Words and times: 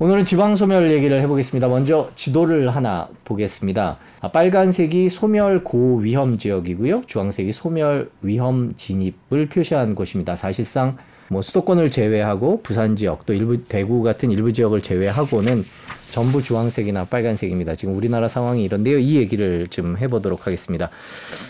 오늘은 0.00 0.26
지방 0.26 0.54
소멸 0.54 0.92
얘기를 0.92 1.20
해보겠습니다. 1.22 1.66
먼저 1.66 2.08
지도를 2.14 2.70
하나 2.70 3.08
보겠습니다. 3.24 3.98
아, 4.20 4.28
빨간색이 4.30 5.08
소멸 5.08 5.64
고위험 5.64 6.38
지역이고요. 6.38 7.02
주황색이 7.06 7.50
소멸 7.50 8.08
위험 8.22 8.74
진입을 8.76 9.48
표시한 9.52 9.96
곳입니다. 9.96 10.36
사실상 10.36 10.98
뭐 11.26 11.42
수도권을 11.42 11.90
제외하고 11.90 12.62
부산 12.62 12.94
지역 12.94 13.26
또 13.26 13.34
일부 13.34 13.64
대구 13.64 14.04
같은 14.04 14.30
일부 14.30 14.52
지역을 14.52 14.82
제외하고는 14.82 15.64
전부 16.12 16.44
주황색이나 16.44 17.06
빨간색입니다. 17.06 17.74
지금 17.74 17.96
우리나라 17.96 18.28
상황이 18.28 18.62
이런데요. 18.62 19.00
이 19.00 19.16
얘기를 19.16 19.66
좀 19.66 19.98
해보도록 19.98 20.46
하겠습니다. 20.46 20.90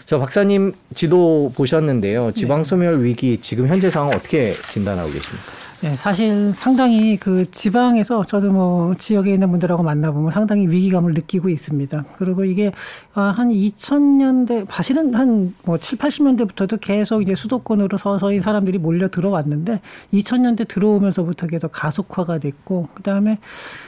저 0.06 0.18
박사님 0.18 0.72
지도 0.94 1.52
보셨는데요. 1.54 2.32
지방 2.32 2.64
소멸 2.64 3.04
위기 3.04 3.36
지금 3.42 3.68
현재 3.68 3.90
상황 3.90 4.16
어떻게 4.16 4.52
진단하고 4.70 5.10
계십니까? 5.10 5.67
네, 5.80 5.94
사실 5.94 6.52
상당히 6.52 7.16
그 7.16 7.48
지방에서 7.52 8.24
저도 8.24 8.50
뭐 8.50 8.96
지역에 8.96 9.32
있는 9.32 9.48
분들하고 9.48 9.84
만나보면 9.84 10.32
상당히 10.32 10.66
위기감을 10.66 11.14
느끼고 11.14 11.48
있습니다. 11.50 12.04
그리고 12.16 12.44
이게 12.44 12.72
아, 13.14 13.32
한 13.36 13.50
2000년대, 13.50 14.66
사실은 14.68 15.14
한뭐 15.14 15.78
7, 15.78 15.98
80년대부터도 15.98 16.80
계속 16.80 17.22
이제 17.22 17.36
수도권으로 17.36 17.96
서서히 17.96 18.40
사람들이 18.40 18.78
몰려 18.78 19.08
들어왔는데 19.08 19.80
2000년대 20.12 20.66
들어오면서부터 20.66 21.46
계속 21.46 21.70
가속화가 21.70 22.38
됐고 22.38 22.88
그다음에 22.94 23.38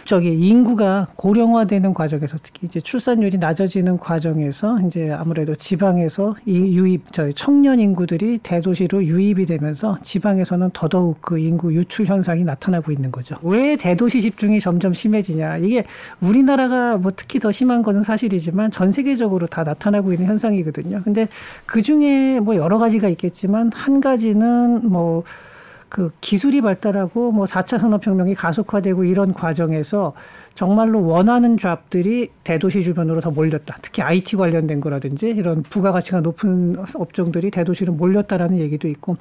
저기 0.04 0.30
인구가 0.30 1.08
고령화되는 1.16 1.92
과정에서 1.92 2.36
특히 2.40 2.68
이제 2.68 2.78
출산율이 2.78 3.38
낮아지는 3.38 3.98
과정에서 3.98 4.78
이제 4.86 5.10
아무래도 5.10 5.56
지방에서 5.56 6.36
이 6.46 6.78
유입, 6.78 7.12
저희 7.12 7.34
청년 7.34 7.80
인구들이 7.80 8.38
대도시로 8.38 9.04
유입이 9.04 9.46
되면서 9.46 9.98
지방에서는 10.02 10.70
더더욱 10.72 11.18
그 11.20 11.36
인구 11.36 11.79
유출 11.80 12.06
현상이 12.06 12.44
나타나고 12.44 12.92
있는 12.92 13.10
거죠. 13.10 13.34
왜 13.42 13.76
대도시 13.76 14.20
집중이 14.20 14.60
점점 14.60 14.92
심해지냐? 14.92 15.56
이게 15.56 15.84
우리나라가 16.20 16.98
뭐 16.98 17.10
특히 17.14 17.40
더 17.40 17.50
심한 17.50 17.82
것은 17.82 18.02
사실이지만 18.02 18.70
전 18.70 18.92
세계적으로 18.92 19.46
다 19.46 19.64
나타나고 19.64 20.12
있는 20.12 20.26
현상이거든요. 20.26 21.02
근데 21.02 21.28
그 21.66 21.82
중에 21.82 22.40
뭐 22.40 22.56
여러 22.56 22.78
가지가 22.78 23.08
있겠지만 23.08 23.70
한 23.74 24.00
가지는 24.00 24.88
뭐그 24.90 26.12
기술이 26.20 26.60
발달하고 26.60 27.32
뭐 27.32 27.46
4차 27.46 27.78
산업혁명이 27.78 28.34
가속화되고 28.34 29.04
이런 29.04 29.32
과정에서 29.32 30.12
정말로 30.54 31.06
원하는 31.06 31.56
잡들이 31.56 32.28
대도시 32.44 32.82
주변으로 32.82 33.20
더 33.20 33.30
몰렸다. 33.30 33.76
특히 33.80 34.02
IT 34.02 34.36
관련된 34.36 34.80
거라든지 34.80 35.28
이런 35.28 35.62
부가가치가 35.62 36.20
높은 36.20 36.74
업종들이 36.94 37.50
대도시로 37.50 37.94
몰렸다라는 37.94 38.58
얘기도 38.58 38.88
있고 38.88 39.16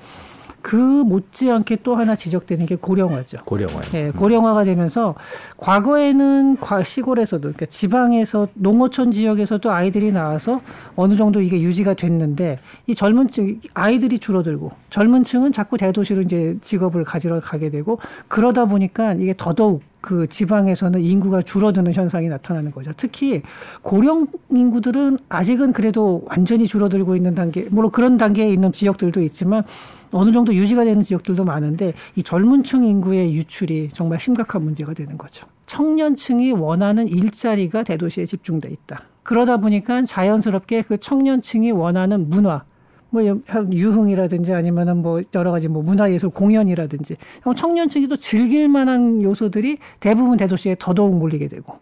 그 0.62 0.76
못지않게 0.76 1.78
또 1.84 1.96
하나 1.96 2.16
지적되는 2.16 2.66
게 2.66 2.76
고령화죠. 2.76 3.40
고령화. 3.46 3.82
네, 3.92 4.12
고령화가 4.12 4.64
되면서 4.64 5.16
과거에는 5.58 6.58
시골에서도 6.84 7.42
그러니까 7.42 7.66
지방에서 7.66 8.48
농어촌 8.54 9.12
지역에서도 9.12 9.72
아이들이 9.72 10.12
나와서 10.12 10.62
어느 10.96 11.16
정도 11.16 11.42
이게 11.42 11.62
유지가 11.62 11.94
됐는데 11.94 12.60
이 12.88 12.96
젊은 12.96 13.28
층 13.28 13.60
아이들이 13.74 14.20
줄어들고 14.20 14.72
젊은 14.90 15.24
층은 15.24 15.52
자꾸 15.52 15.78
대도시로 15.78 16.22
이제 16.22 16.58
직업을 16.62 17.04
가지러 17.04 17.40
가게 17.40 17.70
되고 17.70 18.00
그러다 18.28 18.66
보니까 18.66 19.14
이게 19.14 19.34
더더욱 19.36 19.82
그 20.02 20.28
지방에서는 20.28 21.02
인구가 21.02 21.42
줄어드는 21.42 21.94
현상이 21.94 22.30
나타나는 22.30 22.72
거죠. 22.72 22.92
특히 22.96 23.42
고령 23.82 24.28
인구들은 24.50 25.18
아직은 25.28 25.74
그래도 25.74 26.24
완전히 26.26 26.66
줄어들고 26.66 27.16
있는 27.16 27.36
단계, 27.36 27.68
물론 27.70 27.92
그런 27.92 28.18
단계에 28.18 28.52
있는 28.52 28.72
지역들도 28.72 29.22
있지만 29.22 29.64
어느 30.12 30.32
정도 30.32 30.54
유지가 30.54 30.86
되는 30.86 31.02
지역들도 31.02 31.44
많은데 31.44 31.94
이 32.16 32.24
젊은 32.24 32.64
층 32.64 32.84
인구의 32.84 33.34
유출이 33.34 33.90
정말 33.90 34.20
심각한 34.20 34.64
문제가 34.64 34.94
되는 34.94 35.18
거죠. 35.18 35.48
청년층이 35.66 36.54
원하는 36.54 37.08
일자리가 37.08 37.84
대도시에 37.84 38.26
집중돼 38.26 38.70
있다. 38.70 39.04
그러다 39.24 39.58
보니까 39.58 40.02
자연스럽게 40.04 40.82
그 40.82 40.98
청년층이 40.98 41.72
원하는 41.72 42.30
문화, 42.30 42.64
뭐 43.10 43.24
유흥이라든지 43.24 44.54
아니면은 44.54 45.02
뭐 45.02 45.22
여러 45.36 45.52
가지 45.52 45.68
뭐 45.68 45.82
문화예술 45.82 46.30
공연이라든지 46.30 47.18
청년층이 47.56 48.08
또 48.08 48.16
즐길 48.16 48.68
만한 48.68 49.22
요소들이 49.22 49.78
대부분 50.00 50.38
대도시에 50.38 50.76
더더욱 50.80 51.18
몰리게 51.18 51.48
되고 51.48 51.80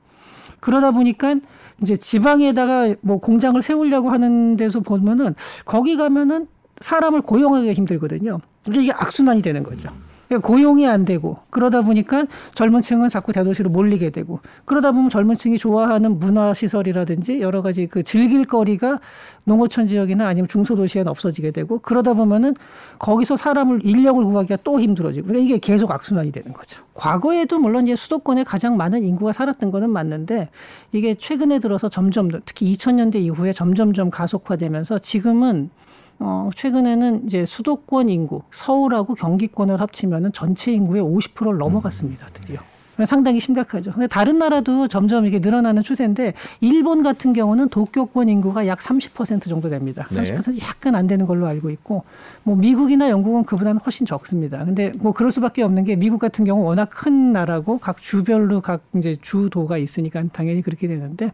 그러다 0.60 0.92
보니까 0.92 1.36
이제 1.82 1.96
지방에다가 1.96 2.96
뭐 3.02 3.20
공장을 3.20 3.62
세우려고 3.62 4.10
하는 4.10 4.56
데서 4.58 4.80
보면은 4.80 5.36
거기 5.66 5.96
가면은 5.96 6.48
사람을 6.78 7.22
고용하기가 7.22 7.74
힘들거든요. 7.74 8.40
이게 8.72 8.92
악순환이 8.92 9.42
되는 9.42 9.64
거죠. 9.64 9.90
그러니까 10.28 10.48
고용이 10.48 10.86
안 10.88 11.06
되고 11.06 11.38
그러다 11.50 11.82
보니까 11.82 12.26
젊은 12.54 12.82
층은 12.82 13.10
자꾸 13.10 13.32
대도시로 13.32 13.70
몰리게 13.70 14.10
되고 14.10 14.40
그러다 14.66 14.92
보면 14.92 15.10
젊은 15.10 15.36
층이 15.36 15.58
좋아하는 15.58 16.20
문화 16.20 16.54
시설이라든지 16.54 17.42
여러 17.42 17.62
가지 17.62 17.88
그 17.88 18.04
즐길 18.04 18.46
거리가 18.46 19.00
농어촌 19.46 19.88
지역이나 19.88 20.28
아니면 20.28 20.48
중소도시에는 20.48 21.10
없어지게 21.10 21.52
되고 21.52 21.80
그러다 21.80 22.14
보면은 22.14 22.54
거기서 23.00 23.38
사람을 23.38 23.86
인력을 23.86 24.22
구하기가 24.24 24.58
또 24.64 24.80
힘들어지고 24.80 25.28
그러니까 25.28 25.46
이게 25.46 25.58
계속 25.60 25.92
악순환이 25.92 26.32
되는 26.32 26.52
거죠. 26.52 26.84
과거에도 26.94 27.60
물론 27.60 27.88
이제 27.88 27.96
수도권에 27.96 28.44
가장 28.44 28.76
많은 28.76 29.04
인구가 29.04 29.32
살았던 29.32 29.72
거는 29.72 29.90
맞는데 29.90 30.50
이게 30.92 31.14
최근에 31.14 31.60
들어서 31.60 31.88
점점 31.88 32.30
특히 32.44 32.72
2000년대 32.74 33.16
이후에 33.16 33.54
점점점 33.54 34.10
가속화되면서 34.10 35.00
지금은 35.00 35.70
어, 36.20 36.50
최근에는 36.56 37.26
이제 37.26 37.46
수도권 37.46 38.10
인구, 38.10 38.42
서울하고 38.52 39.14
경기권을 39.14 39.80
합치면은 39.80 40.32
전체 40.34 40.72
인구의 40.72 41.02
50%를 41.02 41.58
넘어갔습니다, 41.58 42.28
드디어. 42.34 42.60
상당히 43.06 43.40
심각하죠. 43.40 43.92
근데 43.92 44.08
다른 44.08 44.40
나라도 44.40 44.88
점점 44.88 45.28
이게 45.28 45.38
늘어나는 45.38 45.84
추세인데 45.84 46.34
일본 46.62 47.04
같은 47.04 47.32
경우는 47.32 47.70
도쿄권 47.70 48.28
인구가 48.28 48.66
약 48.66 48.80
30% 48.80 49.48
정도 49.48 49.70
됩니다. 49.70 50.08
30% 50.10 50.60
약간 50.64 50.96
안 50.96 51.06
되는 51.06 51.28
걸로 51.28 51.46
알고 51.46 51.70
있고 51.70 52.04
뭐 52.42 52.56
미국이나 52.56 53.10
영국은 53.10 53.44
그보다는 53.44 53.80
훨씬 53.82 54.08
적습니다. 54.08 54.66
근데 54.66 54.94
뭐 54.98 55.12
그럴 55.12 55.32
수밖에 55.32 55.62
없는 55.62 55.84
게 55.84 55.96
미국 55.96 56.20
같은 56.20 56.44
경우 56.44 56.64
워낙 56.64 56.90
큰 56.90 57.32
나라고 57.32 57.78
각 57.78 57.98
주별로 57.98 58.62
각 58.62 58.82
이제 58.96 59.16
주도가 59.22 59.78
있으니까 59.78 60.24
당연히 60.34 60.64
그렇게 60.64 60.88
되는데 60.88 61.32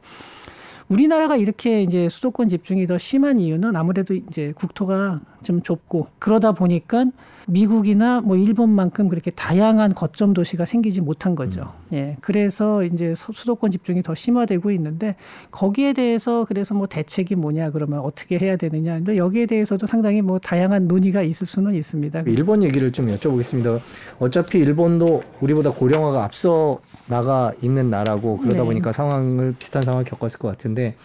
우리나라가 0.89 1.35
이렇게 1.38 1.81
이제 1.81 2.09
수도권 2.09 2.49
집중이 2.49 2.88
더 2.88 2.97
심한 2.97 3.39
이유는 3.39 3.75
아무래도 3.75 4.13
이제 4.13 4.53
국토가 4.55 5.19
좀 5.44 5.62
좁고 5.62 6.08
그러다 6.20 6.54
보니까 6.54 7.06
미국이나 7.48 8.22
뭐 8.22 8.38
일본만큼 8.38 9.09
그렇게 9.09 9.31
다양한 9.31 9.94
거점 9.94 10.34
도시가 10.34 10.66
생기지 10.66 11.02
못한 11.02 11.36
거죠. 11.36 11.74
음. 11.92 11.98
예. 11.98 12.18
그래서 12.22 12.84
이제 12.84 13.14
수도권 13.16 13.72
집중이 13.72 14.02
더 14.02 14.16
심화되고 14.16 14.72
있는데 14.72 15.16
거기에 15.52 15.94
대해서 15.94 16.46
그래서 16.46 16.74
뭐 16.74 16.88
대책이 16.88 17.36
뭐냐 17.36 17.72
그러면 17.72 18.00
어떻게 18.00 18.38
해야 18.38 18.56
되느냐. 18.56 19.02
여기에 19.16 19.48
대해서도 19.48 19.88
상당히 19.88 20.22
뭐 20.22 20.40
다양한 20.40 20.88
논의가 20.88 21.22
있을 21.22 21.46
수는 21.46 21.74
있습니다. 21.75 22.24
일본 22.28 22.64
얘기를 22.64 22.92
좀 22.92 23.08
여쭤보겠습니다. 23.08 23.80
어차피 24.20 24.60
일본도 24.60 25.24
우리보다 25.42 25.72
고령화가 25.72 26.24
앞서 26.24 26.80
나가 27.08 27.52
있는 27.62 27.90
나라고 27.90 28.38
그러다 28.38 28.60
네. 28.60 28.64
보니까 28.64 28.92
상황을 28.92 29.56
비슷한 29.60 29.84
상황을 29.84 30.06
겪었을 30.06 30.40
것 30.40 30.48
같은데 30.48 30.96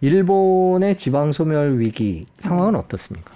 일본의 0.00 0.96
지방 0.96 1.32
소멸 1.32 1.78
위기 1.78 2.26
상황은 2.38 2.76
어떻습니까? 2.76 3.32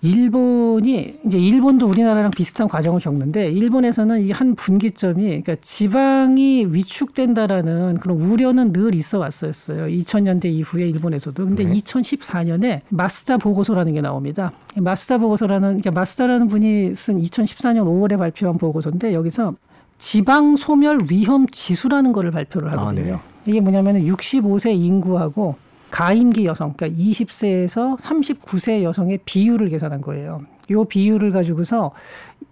일본이 0.00 1.18
이제 1.26 1.38
일본도 1.38 1.88
우리나라랑 1.88 2.30
비슷한 2.30 2.68
과정을 2.68 3.00
겪는데 3.00 3.50
일본에서는 3.50 4.26
이 4.26 4.38
한 4.38 4.54
분기점이 4.54 5.22
그러니까 5.22 5.56
지방이 5.60 6.66
위축된다라는 6.66 7.98
그런 7.98 8.20
우려는 8.20 8.72
늘 8.72 8.94
있어 8.94 9.18
왔었어요. 9.18 9.86
2000년대 9.86 10.44
이후에 10.44 10.88
일본에서도. 10.88 11.44
근데 11.44 11.64
네. 11.64 11.72
2014년에 11.72 12.82
마스다 12.88 13.36
보고서라는 13.36 13.92
게 13.94 14.00
나옵니다. 14.00 14.52
마스다 14.76 15.18
보고서라는 15.18 15.78
그러니까 15.78 15.90
마스다라는 15.90 16.46
분이 16.46 16.94
쓴 16.94 17.20
2014년 17.20 17.82
5월에 17.84 18.16
발표한 18.16 18.58
보고서인데 18.58 19.12
여기서 19.12 19.54
지방 19.98 20.54
소멸 20.56 21.06
위험 21.10 21.46
지수라는 21.48 22.12
거를 22.12 22.30
발표를 22.30 22.70
하거든요. 22.72 23.14
아, 23.14 23.16
네. 23.16 23.22
이게 23.46 23.60
뭐냐면은 23.60 24.04
65세 24.04 24.72
인구하고 24.76 25.56
가임기 25.90 26.44
여성, 26.46 26.72
그러니까 26.74 27.00
20세에서 27.00 27.98
39세 27.98 28.82
여성의 28.82 29.20
비율을 29.24 29.68
계산한 29.68 30.00
거예요. 30.00 30.40
요 30.70 30.84
비율을 30.84 31.30
가지고서 31.30 31.92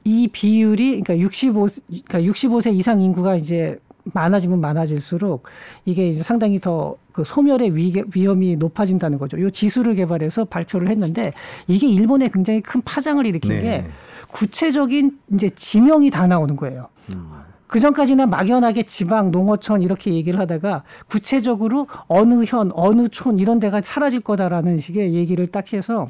이 0.04 0.28
비율이 0.28 1.02
그러니까 1.02 1.18
65 1.18 1.66
그러니까 1.86 2.32
65세 2.32 2.74
이상 2.74 3.00
인구가 3.00 3.36
이제 3.36 3.78
많아지면 4.04 4.60
많아질수록 4.60 5.46
이게 5.84 6.08
이제 6.08 6.22
상당히 6.22 6.58
더 6.58 6.96
그 7.16 7.24
소멸의 7.24 7.74
위, 7.74 7.94
위험이 8.14 8.56
높아진다는 8.56 9.16
거죠. 9.16 9.40
요 9.40 9.48
지수를 9.48 9.94
개발해서 9.94 10.44
발표를 10.44 10.88
했는데 10.88 11.32
이게 11.66 11.86
일본에 11.86 12.28
굉장히 12.28 12.60
큰 12.60 12.82
파장을 12.82 13.24
일으킨 13.24 13.52
네. 13.52 13.62
게 13.62 13.84
구체적인 14.28 15.18
이제 15.32 15.48
지명이 15.48 16.10
다 16.10 16.26
나오는 16.26 16.54
거예요. 16.56 16.88
음. 17.14 17.30
그 17.66 17.80
전까지는 17.80 18.30
막연하게 18.30 18.84
지방, 18.84 19.30
농어촌 19.30 19.82
이렇게 19.82 20.14
얘기를 20.14 20.38
하다가 20.38 20.84
구체적으로 21.08 21.86
어느 22.06 22.44
현, 22.44 22.70
어느 22.74 23.08
촌 23.08 23.38
이런 23.38 23.58
데가 23.58 23.80
사라질 23.82 24.20
거다라는 24.20 24.78
식의 24.78 25.14
얘기를 25.14 25.46
딱 25.48 25.72
해서 25.72 26.06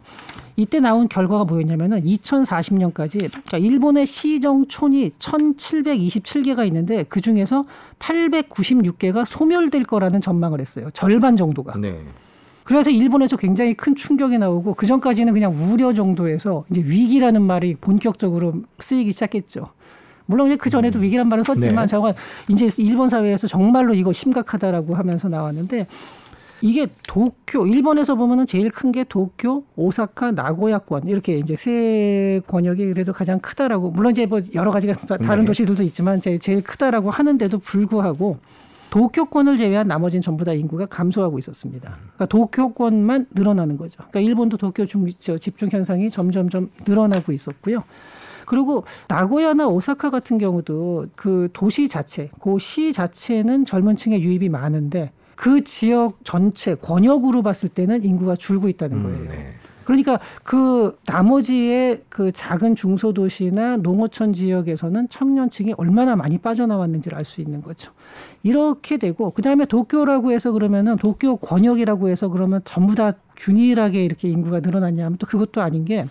이때 0.56 0.80
나온 0.80 1.08
결과가 1.08 1.44
뭐였냐면은 1.44 2.04
2040년까지 2.04 3.30
그러니까 3.30 3.58
일본의 3.58 4.06
시정촌이 4.06 5.10
1727개가 5.18 6.66
있는데 6.66 7.04
그 7.04 7.20
중에서 7.20 7.64
896개가 7.98 9.24
소멸될 9.24 9.84
거라는 9.84 10.20
전망을 10.20 10.60
했어요. 10.60 10.88
절반 10.92 11.36
정도가. 11.36 11.78
네. 11.78 12.00
그래서 12.64 12.90
일본에서 12.90 13.36
굉장히 13.36 13.74
큰 13.74 13.94
충격이 13.94 14.38
나오고 14.38 14.74
그 14.74 14.86
전까지는 14.86 15.32
그냥 15.32 15.52
우려 15.52 15.94
정도에서 15.94 16.64
이제 16.68 16.82
위기라는 16.82 17.40
말이 17.42 17.76
본격적으로 17.76 18.54
쓰이기 18.80 19.12
시작했죠. 19.12 19.68
물론 20.26 20.48
이제 20.48 20.56
그 20.56 20.70
전에도 20.70 20.98
위기란 20.98 21.28
말은 21.28 21.44
썼지만 21.44 21.84
네. 21.84 21.86
저건 21.86 22.14
이제 22.48 22.68
일본 22.78 23.08
사회에서 23.08 23.46
정말로 23.46 23.94
이거 23.94 24.12
심각하다라고 24.12 24.94
하면서 24.94 25.28
나왔는데 25.28 25.86
이게 26.62 26.86
도쿄 27.06 27.66
일본에서 27.66 28.14
보면은 28.14 28.46
제일 28.46 28.70
큰 28.70 28.90
게 28.90 29.04
도쿄, 29.04 29.62
오사카, 29.76 30.32
나고야권 30.32 31.06
이렇게 31.06 31.36
이제 31.36 31.54
세 31.54 32.40
권역이 32.46 32.86
그래도 32.86 33.12
가장 33.12 33.38
크다라고 33.40 33.90
물론 33.90 34.12
이제 34.12 34.26
뭐 34.26 34.40
여러 34.54 34.70
가지가 34.70 34.94
다른 35.18 35.40
네. 35.40 35.46
도시들도 35.46 35.82
있지만 35.82 36.20
제일, 36.20 36.38
제일 36.38 36.62
크다라고 36.62 37.10
하는데도 37.10 37.58
불구하고 37.58 38.38
도쿄권을 38.90 39.58
제외한 39.58 39.86
나머지는 39.86 40.22
전부 40.22 40.44
다 40.44 40.52
인구가 40.52 40.86
감소하고 40.86 41.38
있었습니다. 41.38 41.96
그러니까 41.98 42.26
도쿄권만 42.26 43.26
늘어나는 43.34 43.76
거죠. 43.76 43.96
그러니까 44.08 44.20
일본도 44.20 44.56
도쿄 44.56 44.86
중, 44.86 45.06
저 45.18 45.36
집중 45.36 45.68
현상이 45.70 46.08
점점점 46.08 46.70
늘어나고 46.86 47.32
있었고요. 47.32 47.82
그리고 48.46 48.84
나고야나 49.08 49.68
오사카 49.68 50.10
같은 50.10 50.38
경우도 50.38 51.08
그 51.16 51.48
도시 51.52 51.88
자체, 51.88 52.30
그 52.40 52.58
시 52.58 52.92
자체는 52.92 53.64
젊은 53.64 53.96
층의 53.96 54.22
유입이 54.22 54.48
많은데 54.48 55.12
그 55.34 55.62
지역 55.64 56.18
전체 56.24 56.74
권역으로 56.74 57.42
봤을 57.42 57.68
때는 57.68 58.02
인구가 58.04 58.34
줄고 58.36 58.68
있다는 58.68 59.02
거예요. 59.02 59.18
음, 59.18 59.28
네. 59.28 59.52
그러니까 59.84 60.18
그 60.42 60.96
나머지의 61.06 62.02
그 62.08 62.32
작은 62.32 62.74
중소도시나 62.74 63.76
농어촌 63.76 64.32
지역에서는 64.32 65.08
청년층이 65.08 65.74
얼마나 65.76 66.16
많이 66.16 66.38
빠져나왔는지를 66.38 67.16
알 67.16 67.24
수 67.24 67.40
있는 67.40 67.62
거죠. 67.62 67.92
이렇게 68.42 68.96
되고 68.96 69.30
그다음에 69.30 69.64
도쿄라고 69.64 70.32
해서 70.32 70.50
그러면은 70.50 70.96
도쿄 70.96 71.36
권역이라고 71.36 72.08
해서 72.08 72.28
그러면 72.28 72.60
전부 72.64 72.96
다 72.96 73.12
균일하게 73.36 74.04
이렇게 74.04 74.28
인구가 74.28 74.58
늘어났냐 74.60 75.04
하면 75.04 75.18
또 75.18 75.26
그것도 75.26 75.60
아닌 75.62 75.84
게 75.84 76.06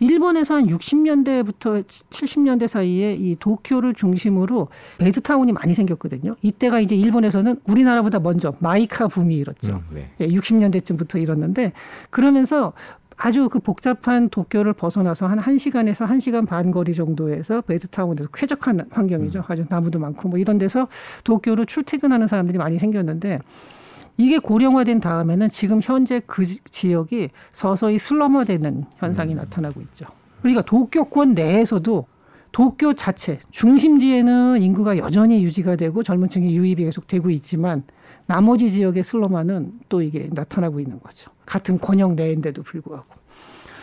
일본에서 0.00 0.54
한 0.54 0.66
60년대부터 0.66 1.84
70년대 1.84 2.66
사이에 2.66 3.14
이 3.14 3.36
도쿄를 3.38 3.94
중심으로 3.94 4.68
베드타운이 4.98 5.52
많이 5.52 5.74
생겼거든요. 5.74 6.36
이때가 6.42 6.80
이제 6.80 6.96
일본에서는 6.96 7.60
우리나라보다 7.64 8.18
먼저 8.18 8.52
마이카 8.58 9.08
붐이 9.08 9.36
일었죠. 9.36 9.74
음, 9.74 9.94
네. 9.94 10.10
예, 10.20 10.26
60년대쯤부터 10.26 11.20
일었는데 11.20 11.72
그러면서 12.08 12.72
아주 13.22 13.50
그 13.50 13.58
복잡한 13.58 14.30
도쿄를 14.30 14.72
벗어나서 14.72 15.26
한 15.26 15.38
1시간에서 15.38 16.06
1시간 16.06 16.46
반 16.48 16.70
거리 16.70 16.94
정도에서 16.94 17.60
베드타운에서 17.60 18.30
쾌적한 18.32 18.80
환경이죠. 18.90 19.44
아주 19.46 19.66
나무도 19.68 19.98
많고 19.98 20.30
뭐 20.30 20.38
이런 20.38 20.56
데서 20.56 20.88
도쿄로 21.24 21.66
출퇴근하는 21.66 22.26
사람들이 22.26 22.56
많이 22.56 22.78
생겼는데 22.78 23.40
이게 24.16 24.38
고령화된 24.38 25.00
다음에는 25.00 25.48
지금 25.48 25.80
현재 25.82 26.20
그 26.26 26.44
지- 26.44 26.60
지역이 26.64 27.30
서서히 27.52 27.98
슬럼화되는 27.98 28.84
현상이 28.98 29.34
나타나고 29.34 29.80
있죠. 29.82 30.06
그러니까 30.40 30.62
도쿄권 30.62 31.34
내에서도 31.34 32.06
도쿄 32.52 32.94
자체 32.94 33.38
중심지에는 33.50 34.60
인구가 34.60 34.98
여전히 34.98 35.42
유지가 35.44 35.76
되고 35.76 36.02
젊은 36.02 36.28
층의 36.28 36.54
유입이 36.56 36.84
계속 36.84 37.06
되고 37.06 37.30
있지만 37.30 37.84
나머지 38.26 38.70
지역의 38.70 39.02
슬럼화는 39.02 39.72
또 39.88 40.02
이게 40.02 40.28
나타나고 40.32 40.80
있는 40.80 41.00
거죠. 41.00 41.30
같은 41.46 41.78
권역 41.78 42.14
내인데도 42.14 42.62
불구하고. 42.62 43.06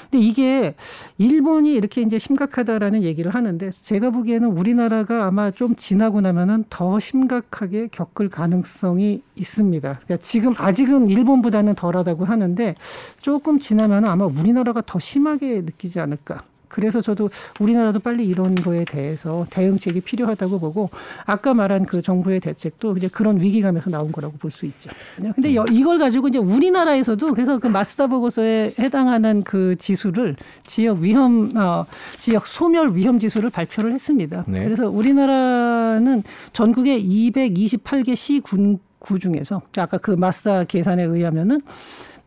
근데 0.10 0.26
이게 0.26 0.76
일본이 1.18 1.74
이렇게 1.74 2.02
이제 2.02 2.18
심각하다라는 2.18 3.04
얘기를 3.04 3.34
하는데 3.34 3.70
제가 3.70 4.10
보기에는 4.12 4.50
우리나라가 4.50 5.26
아마 5.26 5.52
좀 5.52 5.76
지나고 5.76 6.22
나면은 6.22 6.66
더 6.70 7.00
심각하게 7.00 7.88
겪을 7.92 8.30
가능성이 8.30 9.22
있습니다. 9.36 9.94
그러니까 9.94 10.18
지금 10.18 10.54
아직은 10.58 11.08
일본보다는 11.08 11.76
덜하다고 11.76 12.26
하는데 12.26 12.76
조금 13.20 13.60
지나면 13.60 14.06
아마 14.06 14.26
우리나라가 14.26 14.82
더 14.86 15.00
심하게 15.00 15.62
느끼지 15.62 16.00
않을까. 16.00 16.44
그래서 16.68 17.02
저도 17.02 17.30
우리나라도 17.60 18.00
빨리 18.00 18.26
이런 18.26 18.56
거에 18.56 18.86
대해서 18.86 19.46
대응책이 19.50 20.02
필요하다고 20.02 20.60
보고 20.60 20.90
아까 21.26 21.54
말한 21.54 21.86
그 21.86 22.02
정부의 22.02 22.40
대책도 22.40 22.98
이제 22.98 23.08
그런 23.08 23.40
위기감에서 23.42 23.90
나온 23.90 24.12
거라고 24.12 24.38
볼 24.38 24.52
수 24.52 24.66
있죠. 24.66 24.90
근데 25.36 25.54
여- 25.56 25.66
이걸 25.72 26.00
가지고 26.00 26.28
이제 26.30 26.38
우리나라에서도 26.40 27.34
그래서 27.34 27.60
그 27.60 27.68
마스다 27.68 28.08
보고서에 28.08 28.74
해당하는 28.80 29.44
그 29.44 29.76
지수를 29.78 30.36
지역 30.66 31.00
위험 31.00 31.52
어, 31.56 31.86
지역 32.18 32.48
소멸 32.48 32.92
위험 32.94 33.20
지수를 33.20 33.50
발표를 33.50 33.94
했습니다. 33.94 34.44
네. 34.48 34.64
그래서 34.64 34.90
우리나라는 34.90 36.24
전국의 36.54 37.04
228개 37.06 38.16
시군 38.16 38.80
구 39.00 39.20
중에서 39.20 39.62
아까 39.78 39.98
그 40.00 40.12
마스다 40.12 40.64
계산에 40.64 41.04
의하면은 41.04 41.62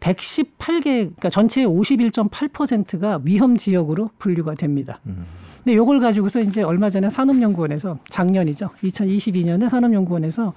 118개, 0.01 0.83
그러니까 0.85 1.29
전체의 1.31 1.67
51.8%가 1.67 3.21
위험 3.25 3.57
지역으로 3.57 4.11
분류가 4.19 4.55
됩니다. 4.55 5.01
근데 5.63 5.77
요걸 5.77 6.01
가지고서 6.01 6.41
이제 6.41 6.63
얼마 6.63 6.89
전에 6.89 7.11
산업연구원에서 7.11 7.99
작년이죠. 8.09 8.71
2022년에 8.83 9.69
산업연구원에서 9.69 10.55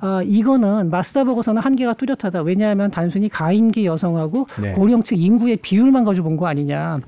아, 0.00 0.22
이거는 0.24 0.90
마스다 0.90 1.22
보고서는 1.22 1.62
한계가 1.62 1.94
뚜렷하다. 1.94 2.42
왜냐하면 2.42 2.90
단순히 2.90 3.28
가임기 3.28 3.86
여성하고 3.86 4.48
네. 4.60 4.72
고령층 4.72 5.18
인구의 5.18 5.58
비율만 5.58 6.04
가지고 6.04 6.30
본 6.30 6.36
거 6.36 6.46
아니냐. 6.48 6.98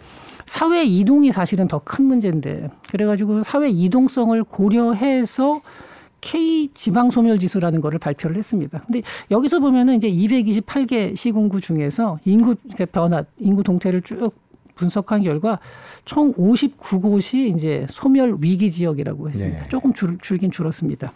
사회 0.47 0.85
이동이 0.85 1.33
사실은 1.33 1.67
더 1.69 1.81
큰 1.81 2.05
문제인데 2.05 2.69
그래가지고 2.91 3.43
사회 3.43 3.69
이동성을 3.71 4.43
고려해서 4.45 5.61
K 6.23 6.71
지방 6.73 7.11
소멸 7.11 7.39
지수라는 7.39 7.83
거를 7.83 7.99
발표를 7.99 8.37
했습니다. 8.37 8.79
근데 8.87 9.03
여기서 9.31 9.59
보면은 9.59 9.97
이제 9.97 10.11
228개 10.11 11.15
시군구 11.15 11.61
중에서 11.61 12.19
인구 12.25 12.55
그러니까 12.55 12.87
변화, 12.87 13.25
인구 13.39 13.63
동태를 13.63 14.01
쭉 14.03 14.33
분석한 14.77 15.23
결과 15.25 15.59
총 16.07 16.33
59곳이 16.33 17.55
이제 17.55 17.87
소멸 17.91 18.39
위기 18.41 18.71
지역이라고 18.71 19.29
했습니다. 19.29 19.63
네. 19.65 19.69
조금 19.69 19.93
줄, 19.93 20.17
줄긴 20.19 20.51
줄었습니다. 20.51 21.13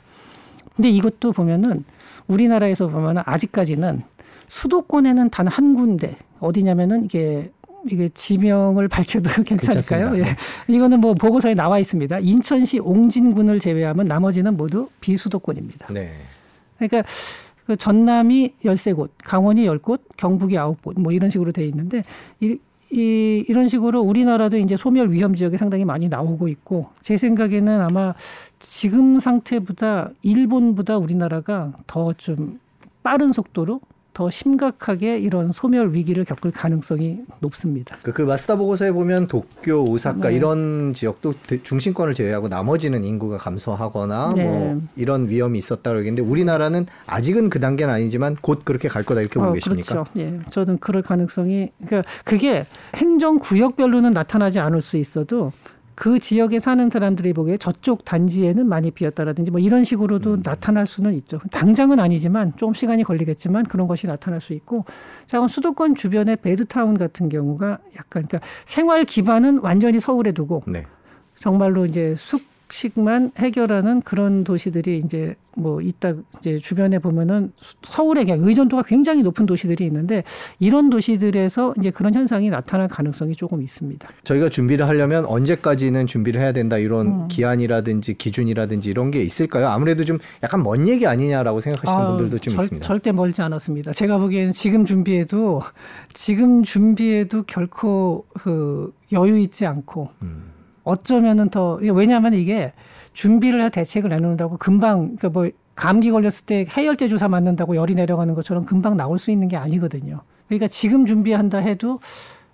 근데 0.74 0.90
이것도 0.90 1.32
보면은 1.32 1.84
우리나라에서 2.26 2.88
보면은 2.88 3.22
아직까지는 3.24 4.02
수도권에는 4.48 5.30
단 5.30 5.48
한 5.48 5.74
군데 5.74 6.16
어디냐면은 6.40 7.04
이게 7.04 7.50
이게 7.90 8.08
지명을 8.08 8.88
밝혀도 8.88 9.30
괜찮을까요? 9.44 10.10
괜찮습니다. 10.12 10.18
예. 10.18 10.36
이거는 10.74 11.00
뭐 11.00 11.14
보고서에 11.14 11.54
나와 11.54 11.78
있습니다. 11.78 12.18
인천시 12.20 12.78
옹진군을 12.80 13.60
제외하면 13.60 14.06
나머지는 14.06 14.56
모두 14.56 14.88
비수도권입니다. 15.00 15.92
네. 15.92 16.12
그러니까 16.78 17.02
그 17.66 17.76
전남이 17.76 18.54
13곳, 18.64 19.10
강원이 19.24 19.66
10곳, 19.66 20.00
경북이 20.16 20.54
9곳 20.56 21.00
뭐 21.00 21.12
이런 21.12 21.30
식으로 21.30 21.50
돼 21.52 21.64
있는데 21.64 22.02
이, 22.40 22.58
이 22.92 23.44
이런 23.48 23.66
식으로 23.68 24.00
우리나라도 24.00 24.56
이제 24.58 24.76
소멸 24.76 25.10
위험 25.10 25.34
지역이 25.34 25.56
상당히 25.58 25.84
많이 25.84 26.08
나오고 26.08 26.46
있고 26.48 26.86
제 27.00 27.16
생각에는 27.16 27.80
아마 27.80 28.14
지금 28.60 29.18
상태보다 29.18 30.10
일본보다 30.22 30.96
우리나라가 30.98 31.72
더 31.86 32.12
좀 32.16 32.60
빠른 33.02 33.32
속도로 33.32 33.80
더 34.16 34.30
심각하게 34.30 35.18
이런 35.18 35.52
소멸 35.52 35.90
위기를 35.92 36.24
겪을 36.24 36.50
가능성이 36.50 37.18
높습니다. 37.40 37.98
그, 38.02 38.14
그 38.14 38.22
마스터 38.22 38.56
보고서에 38.56 38.90
보면 38.90 39.26
도쿄, 39.26 39.82
오사카 39.82 40.30
네. 40.30 40.36
이런 40.36 40.94
지역도 40.94 41.34
대- 41.46 41.62
중심권을 41.62 42.14
제외하고 42.14 42.48
나머지는 42.48 43.04
인구가 43.04 43.36
감소하거나 43.36 44.32
네. 44.34 44.44
뭐 44.44 44.80
이런 44.96 45.28
위험이 45.28 45.58
있었다 45.58 45.90
그러겠는데 45.90 46.22
우리나라는 46.22 46.86
아직은 47.06 47.50
그 47.50 47.60
단계는 47.60 47.92
아니지만 47.92 48.38
곧 48.40 48.62
그렇게 48.64 48.88
갈 48.88 49.02
거다 49.02 49.20
이렇게 49.20 49.34
보고 49.38 49.50
어, 49.50 49.52
계십니까? 49.52 50.04
그렇죠. 50.04 50.10
예, 50.16 50.40
저는 50.48 50.78
그럴 50.78 51.02
가능성이 51.02 51.68
그러니까 51.84 52.10
그게 52.24 52.64
행정 52.94 53.38
구역별로는 53.38 54.12
나타나지 54.14 54.60
않을 54.60 54.80
수 54.80 54.96
있어도 54.96 55.52
그 55.96 56.18
지역에 56.18 56.60
사는 56.60 56.90
사람들이 56.90 57.32
보기에 57.32 57.56
저쪽 57.56 58.04
단지에는 58.04 58.68
많이 58.68 58.90
비었다라든지 58.90 59.50
뭐 59.50 59.58
이런 59.58 59.82
식으로도 59.82 60.34
음. 60.34 60.42
나타날 60.44 60.86
수는 60.86 61.14
있죠. 61.14 61.40
당장은 61.50 61.98
아니지만 61.98 62.52
좀 62.56 62.74
시간이 62.74 63.02
걸리겠지만 63.02 63.64
그런 63.64 63.88
것이 63.88 64.06
나타날 64.06 64.42
수 64.42 64.52
있고 64.52 64.84
자, 65.24 65.38
그럼 65.38 65.48
수도권 65.48 65.94
주변의 65.94 66.36
베드타운 66.36 66.98
같은 66.98 67.30
경우가 67.30 67.78
약간 67.96 68.26
그러니까 68.26 68.40
생활 68.66 69.06
기반은 69.06 69.60
완전히 69.60 69.98
서울에 69.98 70.32
두고 70.32 70.64
네. 70.66 70.84
정말로 71.40 71.86
이제 71.86 72.14
식만 72.68 73.30
해결하는 73.38 74.00
그런 74.02 74.42
도시들이 74.44 74.98
이제 74.98 75.36
뭐 75.56 75.80
이따 75.80 76.14
이제 76.38 76.58
주변에 76.58 76.98
보면은 76.98 77.52
서울에 77.82 78.24
그냥 78.24 78.40
의존도가 78.42 78.82
굉장히 78.82 79.22
높은 79.22 79.46
도시들이 79.46 79.86
있는데 79.86 80.22
이런 80.58 80.90
도시들에서 80.90 81.74
이제 81.78 81.90
그런 81.90 82.14
현상이 82.14 82.50
나타날 82.50 82.88
가능성이 82.88 83.34
조금 83.34 83.62
있습니다. 83.62 84.08
저희가 84.24 84.48
준비를 84.48 84.86
하려면 84.86 85.24
언제까지는 85.24 86.06
준비를 86.06 86.40
해야 86.40 86.52
된다 86.52 86.76
이런 86.76 87.06
음. 87.06 87.28
기한이라든지 87.28 88.14
기준이라든지 88.14 88.90
이런 88.90 89.10
게 89.10 89.22
있을까요? 89.22 89.68
아무래도 89.68 90.04
좀 90.04 90.18
약간 90.42 90.62
먼 90.62 90.88
얘기 90.88 91.06
아니냐라고 91.06 91.60
생각하시는 91.60 92.04
아, 92.04 92.08
분들도 92.08 92.38
좀 92.38 92.54
절, 92.54 92.64
있습니다. 92.64 92.86
절대 92.86 93.12
멀지 93.12 93.42
않았습니다. 93.42 93.92
제가 93.92 94.18
보기에는 94.18 94.52
지금 94.52 94.84
준비해도 94.84 95.62
지금 96.12 96.64
준비해도 96.64 97.44
결코 97.44 98.26
그 98.34 98.92
여유 99.12 99.38
있지 99.38 99.66
않고 99.66 100.10
음. 100.22 100.55
어쩌면은 100.86 101.48
더 101.50 101.78
왜냐하면 101.82 102.32
이게 102.32 102.72
준비를 103.12 103.60
해 103.60 103.70
대책을 103.70 104.08
내놓는다고 104.08 104.56
금방 104.56 105.16
그러니까 105.16 105.28
뭐 105.28 105.50
감기 105.74 106.10
걸렸을 106.10 106.46
때 106.46 106.64
해열제 106.68 107.08
주사 107.08 107.28
맞는다고 107.28 107.76
열이 107.76 107.94
내려가는 107.96 108.34
것처럼 108.34 108.64
금방 108.64 108.96
나올 108.96 109.18
수 109.18 109.30
있는 109.30 109.48
게 109.48 109.56
아니거든요. 109.56 110.20
그러니까 110.46 110.68
지금 110.68 111.04
준비한다 111.04 111.58
해도 111.58 111.98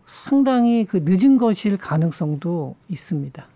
상당히 0.06 0.84
그 0.84 1.02
늦은 1.04 1.36
것일 1.36 1.76
가능성도 1.76 2.74
있습니다. 2.88 3.46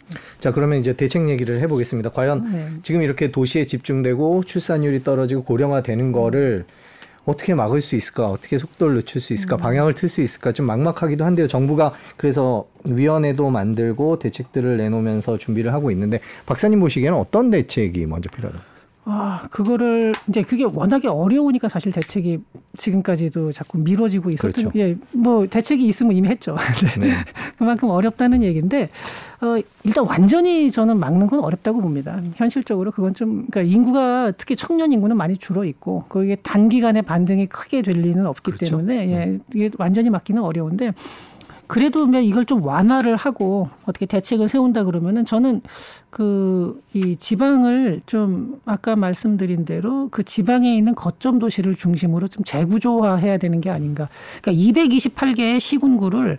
자, 0.41 0.53
그러면 0.53 0.79
이제 0.79 0.93
대책 0.93 1.29
얘기를 1.29 1.59
해보겠습니다. 1.61 2.11
과연 2.11 2.53
네. 2.53 2.69
지금 2.83 3.03
이렇게 3.03 3.33
도시에 3.33 3.65
집중되고 3.65 4.45
출산율이 4.45 5.01
떨어지고 5.01 5.43
고령화되는 5.45 6.13
거를 6.13 6.65
음. 6.69 6.86
어떻게 7.27 7.55
막을 7.55 7.81
수 7.81 7.97
있을까? 7.97 8.31
어떻게 8.31 8.57
속도를 8.57 8.97
늦출 8.97 9.21
수 9.21 9.33
있을까? 9.33 9.57
음. 9.57 9.59
방향을 9.59 9.95
틀 9.95 10.09
수 10.09 10.23
있을까? 10.23 10.53
좀 10.53 10.67
막막하기도 10.67 11.25
한데요. 11.25 11.49
정부가 11.49 11.93
그래서 12.17 12.67
위원회도 12.85 13.51
만들고 13.51 14.19
대책들을 14.21 14.77
내놓으면서 14.77 15.37
준비를 15.37 15.73
하고 15.73 15.91
있는데 15.91 16.21
박사님 16.47 16.81
보시기에는 16.81 17.19
어떤 17.19 17.51
대책이 17.51 18.07
먼저 18.07 18.31
필요하다고 18.31 18.76
아, 19.09 19.47
그거를 19.53 20.13
이제 20.29 20.43
그게 20.43 20.65
워낙에 20.65 21.07
어려우니까 21.07 21.69
사실 21.69 21.93
대책이 21.93 22.41
지금까지도 22.77 23.53
자꾸 23.53 23.79
미뤄지고 23.79 24.31
있었던 24.31 24.71
그렇죠. 24.71 24.79
예, 24.81 24.97
뭐 25.13 25.47
대책이 25.47 25.87
있으면 25.87 26.13
이미 26.13 26.29
했죠. 26.29 26.57
네. 26.99 27.13
그만큼 27.57 27.89
어렵다는 27.91 28.43
얘기인데 28.43 28.91
어, 29.41 29.57
일단 29.85 30.05
완전히 30.05 30.73
저는 30.73 30.99
막는 30.99 31.29
건 31.29 31.39
어렵다고 31.39 31.81
봅니다. 31.81 32.21
현실적으로 32.35 32.91
그건 32.91 33.15
좀 33.15 33.47
그러니까 33.49 33.63
인구가 33.63 34.33
특히 34.33 34.57
청년 34.57 34.91
인구는 34.91 35.17
많이 35.17 35.37
줄어 35.37 35.65
있고 35.65 36.05
그게 36.09 36.35
단기간에 36.35 37.03
반등이 37.03 37.47
크게 37.47 37.83
될 37.83 37.95
리는 38.01 38.27
없기 38.27 38.51
그렇죠. 38.51 38.67
때문에 38.67 39.09
예, 39.09 39.15
네. 39.27 39.39
이게 39.55 39.71
완전히 39.79 40.11
막기는 40.11 40.43
어려운데 40.43 40.93
그래도 41.67 42.07
이걸 42.07 42.45
좀 42.45 42.65
완화를 42.65 43.17
하고 43.17 43.69
어떻게 43.85 44.07
대책을 44.07 44.49
세운다 44.49 44.85
그러면은 44.85 45.25
저는 45.25 45.63
그 46.11 46.81
이 46.93 47.17
지방을 47.17 48.01
좀 48.07 48.61
아까 48.65 48.97
말씀드린 48.97 49.65
대로 49.65 50.09
그 50.11 50.23
지방에 50.23 50.75
있는 50.77 50.95
거점 50.95 51.39
도시를 51.39 51.75
중심으로 51.75 52.29
좀 52.29 52.45
재구조화해야 52.45 53.39
되는 53.39 53.61
게 53.61 53.71
아닌가. 53.71 54.09
그러니까 54.41 54.81
228개의 54.81 55.61
시군구를 55.61 56.39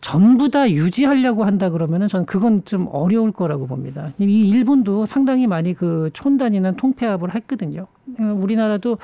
전부 0.00 0.48
다 0.48 0.70
유지하려고 0.70 1.44
한다 1.44 1.70
그러면은 1.70 2.06
저는 2.08 2.24
그건 2.24 2.64
좀 2.64 2.88
어려울 2.90 3.32
거라고 3.32 3.66
봅니다. 3.66 4.12
이 4.18 4.48
일본도 4.48 5.06
상당히 5.06 5.46
많이 5.46 5.74
그 5.74 6.08
촌단위는 6.14 6.76
통폐합을 6.76 7.34
했거든요. 7.34 7.86
우리나라도 8.18 8.98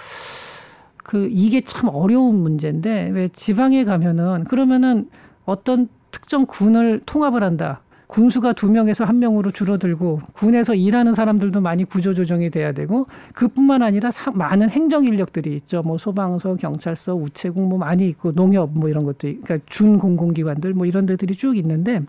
그 0.96 1.28
이게 1.30 1.60
참 1.60 1.90
어려운 1.92 2.36
문제인데 2.36 3.10
왜 3.12 3.28
지방에 3.28 3.84
가면은 3.84 4.44
그러면은 4.44 5.10
어떤 5.44 5.88
특정 6.10 6.46
군을 6.46 7.00
통합을 7.04 7.42
한다. 7.42 7.80
군수가 8.06 8.52
두 8.52 8.70
명에서 8.70 9.04
한 9.04 9.18
명으로 9.18 9.50
줄어들고 9.50 10.20
군에서 10.34 10.74
일하는 10.74 11.14
사람들도 11.14 11.60
많이 11.60 11.84
구조조정이 11.84 12.50
돼야 12.50 12.72
되고 12.72 13.06
그뿐만 13.34 13.82
아니라 13.82 14.10
사, 14.10 14.30
많은 14.30 14.70
행정 14.70 15.04
인력들이 15.04 15.54
있죠. 15.56 15.82
뭐 15.82 15.98
소방서, 15.98 16.54
경찰서, 16.54 17.14
우체국 17.16 17.66
뭐 17.66 17.78
많이 17.78 18.06
있고 18.08 18.32
농협 18.32 18.70
뭐 18.78 18.88
이런 18.88 19.04
것도 19.04 19.16
그러니까 19.42 19.58
준 19.66 19.98
공공기관들 19.98 20.74
뭐 20.74 20.86
이런 20.86 21.06
데들이 21.06 21.34
쭉 21.34 21.56
있는데 21.56 22.02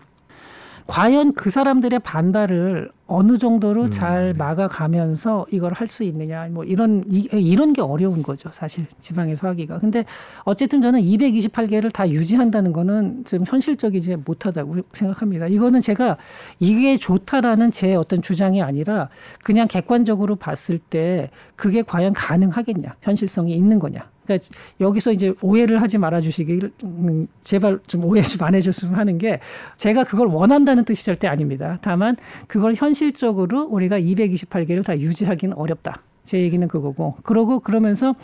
과연 0.86 1.34
그 1.34 1.50
사람들의 1.50 1.98
반발을 2.00 2.90
어느 3.08 3.38
정도로 3.38 3.84
음. 3.84 3.90
잘 3.90 4.34
막아가면서 4.34 5.46
이걸 5.50 5.72
할 5.72 5.86
수 5.88 6.02
있느냐. 6.02 6.48
뭐 6.50 6.64
이런 6.64 7.04
이, 7.08 7.28
이런 7.32 7.72
게 7.72 7.80
어려운 7.80 8.22
거죠 8.22 8.50
사실 8.52 8.86
지방에서 8.98 9.48
하기가. 9.48 9.78
근데 9.78 10.04
어쨌든 10.44 10.80
저는 10.80 11.00
228개를 11.00 11.92
다 11.92 12.08
유지한다는 12.08 12.72
거는 12.72 13.24
좀 13.24 13.44
현실적이지 13.46 14.16
못하다고 14.16 14.76
생각합니다. 14.92 15.46
이거는 15.46 15.80
제가 15.80 16.16
이게 16.58 16.96
좋다라는 16.96 17.70
제 17.70 17.94
어떤 17.94 18.20
주장이 18.22 18.62
아니라 18.62 19.08
그냥 19.44 19.68
객관적으로 19.68 20.36
봤을 20.36 20.78
때 20.78 21.30
그게 21.54 21.82
과연 21.82 22.12
가능하겠냐 22.12 22.96
현실성이 23.02 23.54
있는 23.54 23.78
거냐 23.78 24.10
그러니까 24.26 24.48
여기서 24.80 25.12
이제 25.12 25.34
오해를 25.42 25.80
하지 25.80 25.98
말아 25.98 26.20
주시길 26.20 26.72
음, 26.84 27.28
제발 27.42 27.78
좀 27.86 28.04
오해 28.04 28.22
좀 28.22 28.46
안 28.46 28.54
해줬으면 28.54 28.96
하는 28.96 29.18
게 29.18 29.40
제가 29.76 30.04
그걸 30.04 30.26
원한다는 30.28 30.84
뜻이 30.84 31.04
절대 31.04 31.26
아닙니다. 31.26 31.78
다만 31.80 32.16
그걸 32.46 32.74
현실적으로 32.74 33.62
우리가 33.64 33.98
228개를 33.98 34.84
다 34.84 34.98
유지하기는 34.98 35.56
어렵다. 35.56 36.02
제 36.22 36.40
얘기는 36.40 36.66
그거고 36.66 37.14
그러고 37.22 37.60
그러면서 37.60 38.14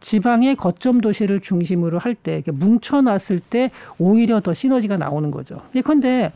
지방의 0.00 0.56
거점 0.56 1.00
도시를 1.00 1.40
중심으로 1.40 1.98
할 1.98 2.14
때 2.14 2.42
뭉쳐놨을 2.46 3.40
때 3.40 3.70
오히려 3.98 4.40
더 4.40 4.52
시너지가 4.54 4.96
나오는 4.98 5.30
거죠. 5.30 5.58
예컨대 5.74 6.32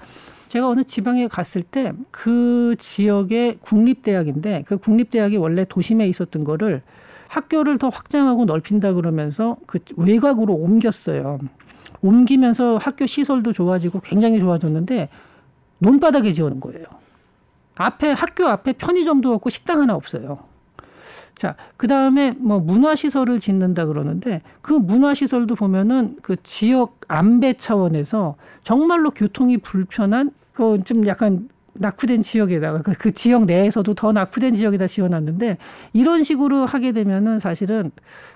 제가 0.49 0.69
어느 0.69 0.83
지방에 0.83 1.29
갔을 1.29 1.63
때 1.63 1.93
그 2.11 2.75
지역의 2.79 3.59
국립대학인데 3.61 4.65
그 4.67 4.77
국립대학이 4.79 5.37
원래 5.37 5.65
도심에 5.69 6.09
있었던 6.09 6.43
거를 6.45 6.83
학교를 7.31 7.79
더 7.79 7.89
확장하고 7.89 8.45
넓힌다 8.45 8.93
그러면서 8.93 9.57
그 9.67 9.79
외곽으로 9.97 10.53
옮겼어요. 10.55 11.39
옮기면서 12.03 12.79
학교 12.79 13.07
시설도 13.07 13.53
좋아지고 13.53 14.01
굉장히 14.01 14.41
좋아졌는데 14.41 15.09
논바닥에 15.79 16.33
지어놓은 16.33 16.61
거예요. 16.61 16.85
앞에 17.77 18.11
학교 18.11 18.49
앞에 18.49 18.73
편의점도 18.73 19.33
없고 19.35 19.49
식당 19.49 19.81
하나 19.81 19.95
없어요. 19.95 20.41
자, 21.37 21.55
그 21.77 21.87
다음에 21.87 22.33
뭐 22.33 22.59
문화시설을 22.59 23.39
짓는다 23.39 23.87
그러는데 23.87 24.43
그 24.61 24.73
문화시설도 24.73 25.55
보면은 25.55 26.17
그 26.23 26.37
지역 26.43 27.01
안배 27.07 27.55
차원에서 27.55 28.35
정말로 28.63 29.11
교통이 29.11 29.59
불편한 29.59 30.33
그 30.53 30.79
좀 30.85 31.07
약간 31.07 31.49
낙후된 31.81 32.21
지역에다가 32.21 32.83
그, 32.83 32.93
그 32.93 33.13
지역 33.13 33.47
내에서도 33.47 33.95
더 33.95 34.13
낙후된 34.13 34.55
지역에다 34.55 34.87
지어놨는데 34.87 35.57
이런 35.95 36.23
식으로 36.23 36.67
하게 36.67 36.93
되면은 36.93 37.39
사실은 37.39 37.91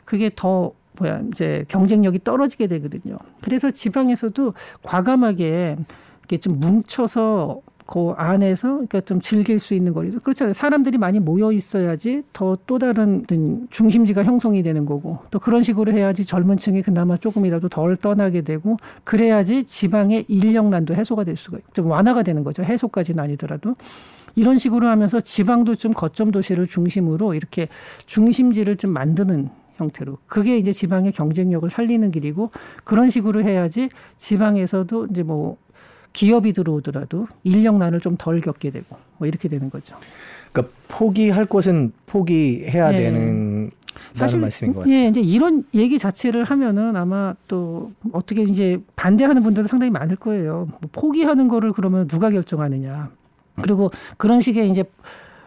그게 0.06 0.30
더 0.34 0.72
뭐야 0.98 1.22
이제 1.32 1.64
경쟁력이 1.68 2.20
떨어지게 2.24 2.66
되거든요. 2.68 3.18
그래서 3.42 3.70
지방에서도 3.70 4.54
과감하게 4.82 5.76
이렇게 6.20 6.36
좀 6.38 6.58
뭉쳐서 6.58 7.60
그 7.86 8.14
안에서 8.16 8.72
그러니까 8.72 9.00
좀 9.02 9.20
즐길 9.20 9.58
수 9.58 9.74
있는 9.74 9.92
거리도 9.92 10.20
그렇잖아요. 10.20 10.52
사람들이 10.54 10.98
많이 10.98 11.20
모여 11.20 11.52
있어야지 11.52 12.22
더 12.32 12.54
또 12.66 12.78
다른 12.78 13.24
중심지가 13.70 14.24
형성이 14.24 14.62
되는 14.62 14.86
거고 14.86 15.18
또 15.30 15.38
그런 15.38 15.62
식으로 15.62 15.92
해야지 15.92 16.24
젊은 16.24 16.56
층이 16.56 16.82
그나마 16.82 17.16
조금이라도 17.16 17.68
덜 17.68 17.96
떠나게 17.96 18.40
되고 18.42 18.76
그래야지 19.04 19.64
지방의 19.64 20.24
인력난도 20.28 20.94
해소가 20.94 21.24
될 21.24 21.36
수가 21.36 21.58
좀 21.72 21.90
완화가 21.90 22.22
되는 22.22 22.42
거죠. 22.42 22.62
해소까지는 22.62 23.22
아니더라도 23.22 23.76
이런 24.34 24.58
식으로 24.58 24.88
하면서 24.88 25.20
지방도 25.20 25.74
좀 25.74 25.92
거점 25.92 26.30
도시를 26.30 26.66
중심으로 26.66 27.34
이렇게 27.34 27.68
중심지를 28.06 28.76
좀 28.76 28.90
만드는 28.92 29.50
형태로 29.76 30.18
그게 30.26 30.56
이제 30.56 30.72
지방의 30.72 31.12
경쟁력을 31.12 31.68
살리는 31.68 32.10
길이고 32.10 32.50
그런 32.84 33.10
식으로 33.10 33.42
해야지 33.42 33.88
지방에서도 34.16 35.08
이제 35.10 35.22
뭐 35.22 35.56
기업이 36.14 36.54
들어오더라도 36.54 37.26
인력난을 37.42 38.00
좀 38.00 38.16
덜 38.16 38.40
겪게 38.40 38.70
되고 38.70 38.96
뭐 39.18 39.28
이렇게 39.28 39.48
되는 39.48 39.68
거죠. 39.68 39.96
그러니까 40.52 40.74
포기할 40.88 41.44
곳은 41.44 41.92
포기해야 42.06 42.90
네. 42.92 42.96
되는 42.96 43.70
사실 44.12 44.40
말씀인 44.40 44.72
것 44.72 44.80
같아요. 44.80 44.94
예, 44.94 45.08
이제 45.08 45.20
이런 45.20 45.64
얘기 45.74 45.98
자체를 45.98 46.44
하면은 46.44 46.96
아마 46.96 47.34
또 47.48 47.92
어떻게 48.12 48.42
이제 48.42 48.80
반대하는 48.96 49.42
분들도 49.42 49.68
상당히 49.68 49.90
많을 49.90 50.16
거예요. 50.16 50.68
뭐 50.80 50.90
포기하는 50.92 51.48
거를 51.48 51.72
그러면 51.72 52.06
누가 52.08 52.30
결정하느냐. 52.30 53.10
그리고 53.62 53.90
그런 54.16 54.40
식의 54.40 54.70
이제 54.70 54.84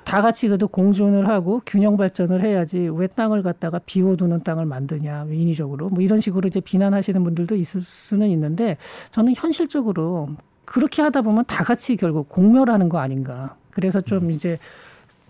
다 0.04 0.22
같이 0.22 0.48
그래도 0.48 0.70
공존을 0.70 1.28
하고 1.28 1.62
균형 1.66 1.98
발전을 1.98 2.42
해야지 2.42 2.90
왜 2.94 3.08
땅을 3.08 3.44
갖다가 3.44 3.80
비워두는 3.80 4.40
땅을 4.42 4.66
만드냐 4.66 5.28
인위적으로 5.30 5.90
뭐 5.90 6.02
이런 6.02 6.22
식으로 6.22 6.48
이제 6.48 6.62
비난하시는 6.62 7.22
분들도 7.22 7.56
있을 7.56 7.82
수는 7.82 8.30
있는데 8.30 8.78
저는 9.12 9.34
현실적으로 9.36 10.30
그렇게 10.68 11.02
하다 11.02 11.22
보면 11.22 11.46
다 11.46 11.64
같이 11.64 11.96
결국 11.96 12.28
공멸하는 12.28 12.90
거 12.90 13.00
아닌가. 13.00 13.56
그래서 13.72 14.02
좀 14.02 14.26
음. 14.26 14.32
이제 14.32 14.60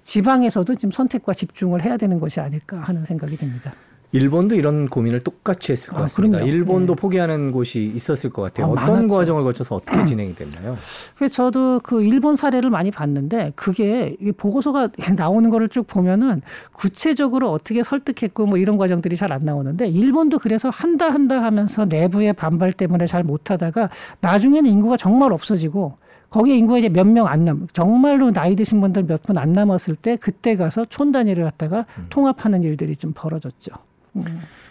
지방에서도 0.01 0.73
지금 0.75 0.89
선택과 0.89 1.33
집중을 1.33 1.83
해야 1.83 1.95
되는 1.95 2.19
것이 2.19 2.39
아닐까 2.39 2.77
하는 2.79 3.05
생각이 3.05 3.37
듭니다. 3.37 3.73
일본도 4.13 4.55
이런 4.55 4.87
고민을 4.87 5.19
똑같이 5.19 5.73
했을 5.73 5.91
것 5.91 5.97
아, 5.97 6.01
같습니다. 6.03 6.37
그럼요. 6.37 6.49
일본도 6.51 6.95
네. 6.95 7.01
포기하는 7.01 7.51
곳이 7.51 7.91
있었을 7.93 8.29
것 8.29 8.41
같아요. 8.41 8.67
아, 8.67 8.69
어떤 8.69 8.85
많았죠. 8.85 9.07
과정을 9.09 9.43
거쳐서 9.43 9.75
어떻게 9.75 10.05
진행이 10.05 10.33
됐나요? 10.33 10.77
그래서 11.17 11.33
저도 11.35 11.81
그 11.83 12.01
일본 12.03 12.35
사례를 12.37 12.69
많이 12.69 12.89
봤는데 12.89 13.51
그게 13.55 14.15
이 14.21 14.31
보고서가 14.31 14.89
나오는 15.17 15.49
거를 15.49 15.67
쭉 15.67 15.85
보면은 15.87 16.41
구체적으로 16.71 17.51
어떻게 17.51 17.83
설득했고 17.83 18.45
뭐 18.45 18.57
이런 18.57 18.77
과정들이 18.77 19.15
잘 19.15 19.27
안 19.33 19.41
나오는데 19.41 19.87
일본도 19.89 20.39
그래서 20.39 20.69
한다 20.69 21.09
한다 21.09 21.43
하면서 21.43 21.83
내부의 21.83 22.31
반발 22.31 22.71
때문에 22.71 23.05
잘 23.07 23.23
못하다가 23.23 23.89
나중에는 24.21 24.71
인구가 24.71 24.95
정말 24.95 25.33
없어지고 25.33 25.97
거기에 26.29 26.55
인구가 26.55 26.77
이제 26.77 26.87
몇 26.89 27.05
명 27.07 27.27
안 27.27 27.43
남, 27.45 27.67
정말로 27.73 28.31
나이 28.31 28.55
드신 28.55 28.79
분들 28.79 29.03
몇 29.03 29.23
분 29.23 29.37
안 29.37 29.51
남았을 29.51 29.95
때 29.95 30.15
그때 30.15 30.55
가서 30.55 30.85
촌 30.85 31.11
단위를 31.11 31.43
갖다가 31.43 31.85
통합하는 32.09 32.63
일들이 32.63 32.95
좀 32.95 33.11
벌어졌죠. 33.13 33.71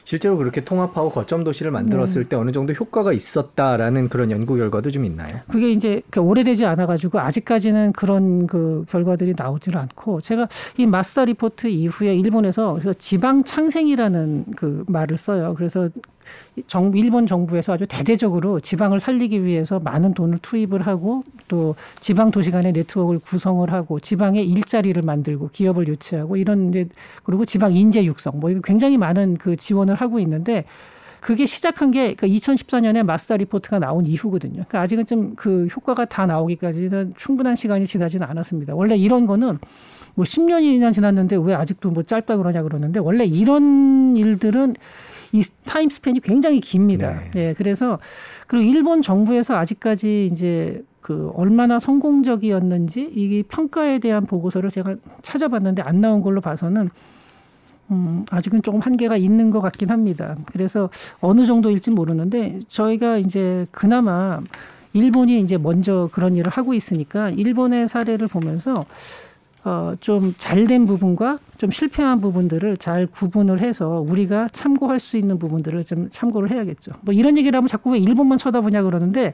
실제로 0.07 0.37
그렇게 0.37 0.65
통합하고 0.65 1.11
거점 1.11 1.43
도시를 1.43 1.73
만들었을 1.73 2.23
네. 2.23 2.29
때 2.29 2.37
어느 2.37 2.53
정도 2.53 2.73
효과가 2.73 3.13
있었다라는 3.13 4.09
그런 4.09 4.31
연구 4.31 4.57
결과도 4.57 4.93
좀 4.93 5.05
있나요? 5.05 5.41
그게 5.49 5.71
이제 5.73 6.01
그 6.11 6.21
오래되지 6.21 6.65
않아 6.65 6.87
가지고 6.87 7.19
아직까지는 7.19 7.93
그런 7.93 8.47
그 8.47 8.85
결과들이 8.89 9.35
나오지를 9.37 9.81
않고 9.81 10.21
제가 10.21 10.49
이 10.79 10.87
마스터 10.87 11.25
리포트 11.25 11.67
이후에 11.67 12.15
일본에서 12.15 12.75
그래서 12.75 12.93
지방 12.93 13.43
창생이라는 13.43 14.45
그 14.57 14.85
말을 14.87 15.17
써요. 15.17 15.55
그래서 15.57 15.89
정, 16.67 16.93
일본 16.95 17.27
정부에서 17.27 17.75
아주 17.75 17.87
대대적으로 17.87 18.61
지방을 18.61 19.01
살리기 19.01 19.45
위해서 19.45 19.79
많은 19.83 20.15
돈을 20.15 20.39
투입을 20.43 20.87
하고 20.87 21.25
또 21.49 21.75
지방 22.01 22.31
도시 22.31 22.51
간의 22.51 22.73
네트워크를 22.73 23.21
구성을 23.21 23.71
하고 23.73 24.01
지방에 24.01 24.43
일자리를 24.43 25.01
만들고 25.03 25.51
기업을 25.53 25.89
유치하고 25.89 26.37
이런 26.37 26.71
이제 26.71 26.89
그리고 27.25 27.45
지방 27.45 27.75
인재 27.75 28.05
육성 28.05 28.41
뭐 28.41 28.51
이거 28.51 28.61
굉장히 28.63 28.99
많은 28.99 29.37
그 29.37 29.57
지원을 29.57 29.95
하고 29.95 30.19
있는데 30.21 30.65
그게 31.21 31.45
시작한 31.45 31.91
게 31.91 32.15
그러니까 32.15 32.29
2014년에 32.29 33.03
마스터 33.03 33.37
리포트가 33.37 33.81
나온 33.81 34.07
이후거든요. 34.07 34.63
그러니까 34.69 34.81
아직은 34.81 35.07
좀 35.07 35.35
그 35.35 35.67
효과가 35.67 36.07
다 36.07 36.27
나오기까지는 36.27 37.15
충분한 37.17 37.57
시간이 37.57 37.87
지나지는 37.87 38.27
않았습니다. 38.27 38.75
원래 38.75 38.97
이런 38.97 39.27
거는 39.27 39.59
뭐 40.15 40.25
10년이나 40.25 40.93
지났는데 40.93 41.37
왜 41.37 41.55
아직도 41.55 41.91
뭐 41.91 42.03
짧다 42.03 42.37
그러냐 42.37 42.63
그러는데 42.63 43.01
원래 43.01 43.25
이런 43.25 44.17
일들은 44.17 44.75
이 45.37 45.43
타임 45.65 45.91
스팬이 45.91 46.21
굉장히 46.21 46.61
깁니다. 46.61 47.21
네. 47.35 47.49
예, 47.49 47.55
그래서 47.57 47.99
그리고 48.47 48.65
일본 48.65 49.03
정부에서 49.03 49.57
아직까지 49.57 50.27
이제 50.31 50.83
그 51.01 51.31
얼마나 51.35 51.79
성공적이었는지 51.79 53.03
이 53.15 53.43
평가에 53.49 53.99
대한 53.99 54.25
보고서를 54.25 54.71
제가 54.71 54.97
찾아봤는데 55.23 55.83
안 55.83 56.01
나온 56.01 56.21
걸로 56.21 56.41
봐서는 56.41 56.89
음, 57.91 58.25
아직은 58.31 58.63
조금 58.63 58.81
한계가 58.81 59.17
있는 59.17 59.51
것 59.51 59.61
같긴 59.61 59.91
합니다. 59.91 60.37
그래서 60.47 60.91
어느 61.21 61.47
정도일지 61.47 61.91
모르는데 61.91 62.61
저희가 62.67 63.19
이제 63.19 63.67
그나마 63.71 64.41
일본이 64.93 65.41
이제 65.41 65.59
먼저 65.59 66.09
그런 66.11 66.35
일을 66.37 66.51
하고 66.51 66.75
있으니까 66.75 67.31
일본의 67.31 67.87
사례를 67.87 68.29
보면서 68.29 68.87
어, 69.67 69.95
좀 69.99 70.33
잘된 70.39 70.87
부분과 70.87 71.41
좀 71.59 71.73
실패한 71.73 72.21
부분들을 72.21 72.77
잘 72.77 73.09
구분을 73.09 73.59
해서 73.59 74.05
우리가 74.09 74.47
참고할 74.53 75.01
수 75.01 75.17
있는 75.17 75.41
부분들을 75.41 75.83
좀 75.83 76.09
참고를 76.09 76.53
해야겠죠. 76.53 76.93
뭐 77.01 77.13
이런 77.13 77.37
얘기를 77.37 77.57
하면 77.57 77.67
자꾸 77.67 77.91
왜 77.91 77.99
일본만 77.99 78.39
쳐다보냐 78.39 78.85
그러는데 78.85 79.33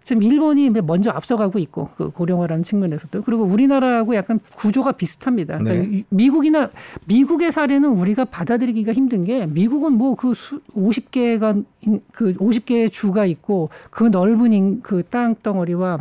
지금 0.00 0.22
일본이 0.22 0.70
먼저 0.70 1.10
앞서가고 1.10 1.58
있고 1.58 1.90
그 1.96 2.10
고령화라는 2.10 2.62
측면에서도 2.62 3.22
그리고 3.22 3.44
우리나라하고 3.44 4.14
약간 4.14 4.40
구조가 4.56 4.92
비슷합니다. 4.92 5.58
그러니까 5.58 5.86
네. 5.86 6.04
미국이나 6.08 6.70
미국의 7.06 7.52
사례는 7.52 7.88
우리가 7.90 8.24
받아들이기가 8.24 8.92
힘든 8.92 9.24
게 9.24 9.44
미국은 9.46 9.92
뭐 9.92 10.14
그 10.14 10.32
50개가 10.32 11.64
그 12.12 12.32
50개의 12.34 12.90
주가 12.90 13.26
있고 13.26 13.68
그 13.90 14.04
넓은 14.04 14.80
그 14.80 15.02
땅덩어리와 15.02 15.98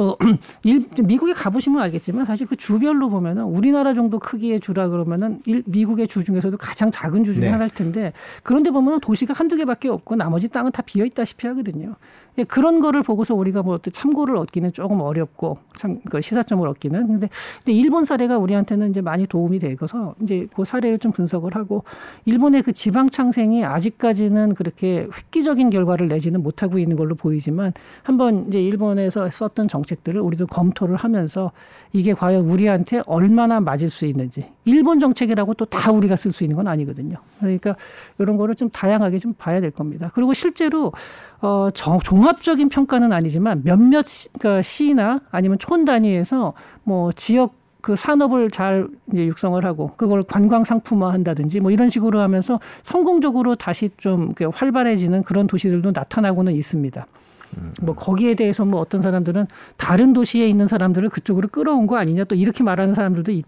또 0.00 0.16
일, 0.64 0.88
미국에 1.04 1.34
가보시면 1.34 1.82
알겠지만 1.82 2.24
사실 2.24 2.46
그 2.46 2.56
주별로 2.56 3.10
보면은 3.10 3.42
우리나라 3.42 3.92
정도 3.92 4.18
크기의 4.18 4.58
주라 4.58 4.88
그러면은 4.88 5.42
일, 5.44 5.62
미국의 5.66 6.08
주 6.08 6.24
중에서도 6.24 6.56
가장 6.56 6.90
작은 6.90 7.22
주 7.22 7.34
중에 7.34 7.44
네. 7.44 7.48
하나일 7.50 7.68
텐데 7.68 8.14
그런데 8.42 8.70
보면 8.70 9.00
도시가 9.00 9.34
한두 9.34 9.58
개밖에 9.58 9.90
없고 9.90 10.16
나머지 10.16 10.48
땅은 10.48 10.72
다 10.72 10.80
비어 10.80 11.04
있다시피 11.04 11.46
하거든요. 11.48 11.96
예, 12.38 12.44
그런 12.44 12.80
거를 12.80 13.02
보고서 13.02 13.34
우리가 13.34 13.62
뭐 13.62 13.78
참고를 13.78 14.36
얻기는 14.36 14.72
조금 14.72 15.00
어렵고 15.00 15.58
참 15.76 16.00
그 16.08 16.20
시사점을 16.20 16.66
얻기는. 16.66 17.06
근데, 17.06 17.28
근데 17.58 17.72
일본 17.72 18.04
사례가 18.04 18.38
우리한테는 18.38 18.90
이제 18.90 19.00
많이 19.00 19.26
도움이 19.26 19.58
되고서 19.58 20.14
이제 20.22 20.46
그 20.54 20.64
사례를 20.64 20.98
좀 20.98 21.12
분석을 21.12 21.54
하고 21.54 21.84
일본의 22.24 22.62
그 22.62 22.72
지방 22.72 23.08
창생이 23.10 23.64
아직까지는 23.64 24.54
그렇게 24.54 25.06
획기적인 25.14 25.70
결과를 25.70 26.08
내지는 26.08 26.42
못하고 26.42 26.78
있는 26.78 26.96
걸로 26.96 27.14
보이지만 27.14 27.72
한번 28.02 28.46
이제 28.48 28.60
일본에서 28.62 29.28
썼던 29.28 29.68
정책들을 29.68 30.20
우리도 30.20 30.46
검토를 30.46 30.96
하면서 30.96 31.52
이게 31.92 32.12
과연 32.12 32.48
우리한테 32.48 33.02
얼마나 33.06 33.60
맞을 33.60 33.88
수 33.90 34.06
있는지 34.06 34.46
일본 34.70 35.00
정책이라고 35.00 35.54
또 35.54 35.66
다 35.66 35.92
우리가 35.92 36.16
쓸 36.16 36.32
수 36.32 36.44
있는 36.44 36.56
건 36.56 36.68
아니거든요. 36.68 37.16
그러니까 37.38 37.76
이런 38.18 38.36
거를 38.36 38.54
좀 38.54 38.68
다양하게 38.68 39.18
좀 39.18 39.32
봐야 39.34 39.60
될 39.60 39.70
겁니다. 39.70 40.10
그리고 40.14 40.34
실제로 40.34 40.92
어, 41.40 41.68
정, 41.72 41.98
종합적인 42.00 42.68
평가는 42.68 43.12
아니지만 43.12 43.62
몇몇 43.64 44.06
시, 44.06 44.28
그러니까 44.38 44.62
시나 44.62 45.20
아니면 45.30 45.58
촌 45.58 45.84
단위에서 45.84 46.52
뭐 46.84 47.12
지역 47.12 47.54
그 47.82 47.96
산업을 47.96 48.50
잘 48.50 48.88
이제 49.12 49.24
육성을 49.26 49.64
하고 49.64 49.92
그걸 49.96 50.22
관광 50.22 50.64
상품화 50.64 51.12
한다든지 51.14 51.60
뭐 51.60 51.70
이런 51.70 51.88
식으로 51.88 52.20
하면서 52.20 52.60
성공적으로 52.82 53.54
다시 53.54 53.88
좀 53.96 54.34
활발해지는 54.52 55.22
그런 55.22 55.46
도시들도 55.46 55.92
나타나고는 55.94 56.52
있습니다. 56.52 57.06
뭐 57.82 57.94
거기에 57.94 58.34
대해서 58.34 58.64
뭐 58.64 58.80
어떤 58.80 59.02
사람들은 59.02 59.46
다른 59.76 60.12
도시에 60.12 60.46
있는 60.46 60.66
사람들을 60.66 61.08
그쪽으로 61.08 61.48
끌어온 61.48 61.86
거 61.86 61.96
아니냐 61.96 62.24
또 62.24 62.34
이렇게 62.34 62.62
말하는 62.62 62.92
사람들도 62.92 63.32
있 63.32 63.44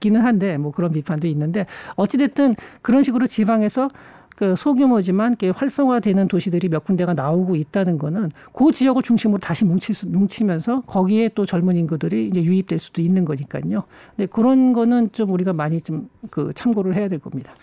기는 0.00 0.22
한데 0.22 0.58
뭐 0.58 0.72
그런 0.72 0.90
비판도 0.90 1.28
있는데 1.28 1.66
어찌됐든 1.96 2.56
그런 2.82 3.02
식으로 3.02 3.26
지방에서 3.26 3.88
그 4.36 4.56
소규모지만 4.56 5.32
이렇게 5.32 5.50
활성화되는 5.50 6.26
도시들이 6.28 6.70
몇 6.70 6.82
군데가 6.82 7.12
나오고 7.12 7.56
있다는 7.56 7.98
거는 7.98 8.30
그 8.54 8.72
지역을 8.72 9.02
중심으로 9.02 9.38
다시 9.38 9.66
수, 9.66 10.08
뭉치면서 10.08 10.80
거기에 10.86 11.28
또 11.34 11.44
젊은 11.44 11.76
인구들이 11.76 12.28
이제 12.28 12.42
유입될 12.42 12.78
수도 12.78 13.02
있는 13.02 13.26
거니까요. 13.26 13.84
근데 14.16 14.26
그런 14.26 14.72
거는 14.72 15.12
좀 15.12 15.30
우리가 15.32 15.52
많이 15.52 15.78
좀 15.78 16.08
그 16.30 16.52
참고를 16.54 16.94
해야 16.94 17.08
될 17.08 17.18
겁니다. 17.18 17.54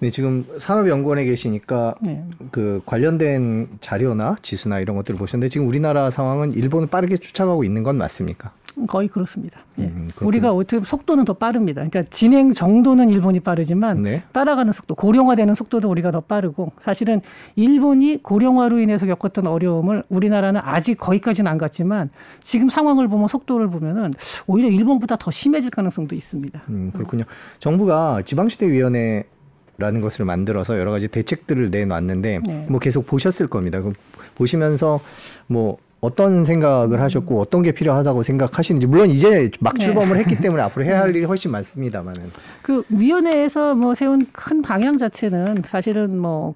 네, 0.00 0.10
지금 0.10 0.46
산업연구원에 0.56 1.24
계시니까 1.24 1.96
네. 2.00 2.24
그 2.52 2.80
관련된 2.86 3.68
자료나 3.80 4.36
지수나 4.42 4.78
이런 4.78 4.96
것들을 4.96 5.18
보셨는데 5.18 5.48
지금 5.48 5.66
우리나라 5.66 6.08
상황은 6.10 6.52
일본을 6.52 6.86
빠르게 6.86 7.16
쫓아가고 7.16 7.64
있는 7.64 7.82
건 7.82 7.98
맞습니까? 7.98 8.52
거의 8.86 9.08
그렇습니다. 9.08 9.60
예. 9.78 9.84
음. 9.84 10.10
우리가 10.20 10.52
어떻게 10.52 10.84
속도는 10.84 11.24
더 11.24 11.32
빠릅니다. 11.32 11.86
그러니까 11.86 12.02
진행 12.10 12.52
정도는 12.52 13.08
일본이 13.08 13.40
빠르지만 13.40 14.02
네. 14.02 14.22
따라가는 14.32 14.72
속도, 14.72 14.94
고령화되는 14.94 15.54
속도도 15.54 15.90
우리가 15.90 16.10
더 16.10 16.20
빠르고 16.20 16.72
사실은 16.78 17.20
일본이 17.56 18.22
고령화로 18.22 18.78
인해서 18.78 19.06
겪었던 19.06 19.46
어려움을 19.46 20.04
우리나라는 20.08 20.60
아직 20.64 20.96
거기까지는 20.96 21.50
안 21.50 21.58
갔지만 21.58 22.10
지금 22.42 22.68
상황을 22.68 23.08
보면 23.08 23.28
속도를 23.28 23.68
보면은 23.68 24.12
오히려 24.46 24.68
일본보다 24.68 25.16
더 25.16 25.30
심해질 25.30 25.70
가능성도 25.70 26.14
있습니다. 26.14 26.62
음, 26.68 26.90
그렇군요. 26.92 27.24
정부가 27.60 28.22
지방시대위원회 28.24 29.24
라는 29.80 30.00
것을 30.00 30.24
만들어서 30.24 30.76
여러 30.76 30.90
가지 30.90 31.06
대책들을 31.06 31.70
내놨는데 31.70 32.40
네. 32.44 32.66
뭐 32.68 32.80
계속 32.80 33.06
보셨을 33.06 33.46
겁니다. 33.46 33.80
그 33.80 33.92
보시면서 34.34 34.98
뭐 35.46 35.78
어떤 36.00 36.44
생각을 36.44 37.00
하셨고 37.00 37.40
어떤 37.40 37.62
게 37.62 37.72
필요하다고 37.72 38.22
생각하시는지 38.22 38.86
물론 38.86 39.10
이제 39.10 39.50
막 39.60 39.74
네. 39.74 39.84
출범을 39.84 40.16
했기 40.18 40.36
때문에 40.40 40.62
앞으로 40.62 40.84
해야 40.84 41.00
할 41.00 41.14
일이 41.14 41.24
훨씬 41.24 41.50
많습니다만은 41.50 42.30
그 42.62 42.84
위원회에서 42.88 43.74
뭐 43.74 43.94
세운 43.94 44.26
큰 44.32 44.62
방향 44.62 44.96
자체는 44.96 45.62
사실은 45.64 46.18
뭐 46.18 46.54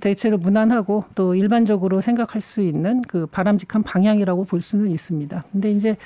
대체로 0.00 0.38
무난하고 0.38 1.04
또 1.14 1.34
일반적으로 1.34 2.00
생각할 2.00 2.40
수 2.40 2.60
있는 2.60 3.00
그 3.02 3.26
바람직한 3.26 3.82
방향이라고 3.82 4.44
볼 4.44 4.60
수는 4.60 4.88
있습니다. 4.90 5.44
근데 5.52 5.70
이제 5.70 5.96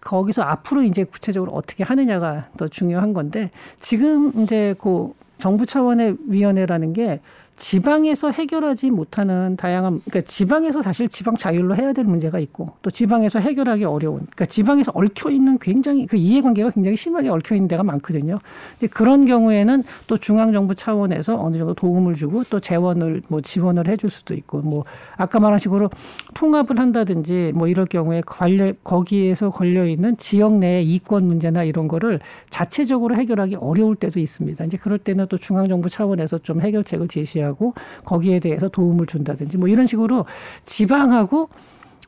거기서 0.00 0.42
앞으로 0.42 0.82
이제 0.82 1.04
구체적으로 1.04 1.52
어떻게 1.52 1.84
하느냐가 1.84 2.48
더 2.56 2.68
중요한 2.68 3.12
건데 3.12 3.50
지금 3.78 4.32
이제 4.42 4.74
그 4.80 5.12
정부 5.38 5.66
차원의 5.66 6.16
위원회라는 6.28 6.92
게 6.92 7.20
지방에서 7.56 8.30
해결하지 8.30 8.90
못하는 8.90 9.54
다양한 9.56 10.00
그러니까 10.06 10.22
지방에서 10.22 10.80
사실 10.80 11.08
지방 11.08 11.36
자율로 11.36 11.76
해야 11.76 11.92
될 11.92 12.06
문제가 12.06 12.38
있고 12.38 12.72
또 12.80 12.90
지방에서 12.90 13.38
해결하기 13.38 13.84
어려운 13.84 14.20
그러니까 14.20 14.46
지방에서 14.46 14.92
얽혀 14.94 15.30
있는 15.30 15.58
굉장히 15.58 16.06
그 16.06 16.16
이해관계가 16.16 16.70
굉장히 16.70 16.96
심하게 16.96 17.28
얽혀 17.28 17.54
있는 17.54 17.68
데가 17.68 17.82
많거든요. 17.82 18.38
근데 18.78 18.86
그런 18.86 19.26
경우에는 19.26 19.84
또 20.06 20.16
중앙 20.16 20.54
정부 20.54 20.74
차원에서 20.74 21.38
어느 21.38 21.58
정도 21.58 21.74
도움을 21.74 22.14
주고 22.14 22.44
또 22.44 22.60
재원을 22.60 23.20
뭐 23.28 23.42
지원을 23.42 23.88
해줄 23.88 24.08
수도 24.08 24.32
있고 24.34 24.62
뭐 24.62 24.84
아까 25.16 25.38
말한 25.38 25.58
식으로 25.58 25.90
통합을 26.34 26.78
한다든지 26.78 27.52
뭐 27.54 27.68
이럴 27.68 27.84
경우에 27.84 28.22
관련 28.24 28.74
거기에서 28.82 29.50
걸려 29.50 29.86
있는 29.86 30.16
지역 30.16 30.54
내의 30.54 30.86
이권 30.86 31.26
문제나 31.26 31.64
이런 31.64 31.88
거를 31.88 32.20
자체적으로 32.48 33.16
해결하기 33.16 33.56
어려울 33.56 33.96
때도 33.96 34.18
있습니다. 34.18 34.64
이제 34.64 34.78
그럴 34.78 34.96
때는 34.98 35.26
또 35.28 35.36
중앙 35.36 35.68
정부 35.68 35.90
차원에서 35.90 36.38
좀 36.38 36.62
해결책을 36.62 37.08
제시하고 37.08 37.49
하고 37.50 37.74
거기에 38.04 38.40
대해서 38.40 38.68
도움을 38.68 39.06
준다든지 39.06 39.58
뭐 39.58 39.68
이런 39.68 39.86
식으로 39.86 40.24
지방하고 40.64 41.48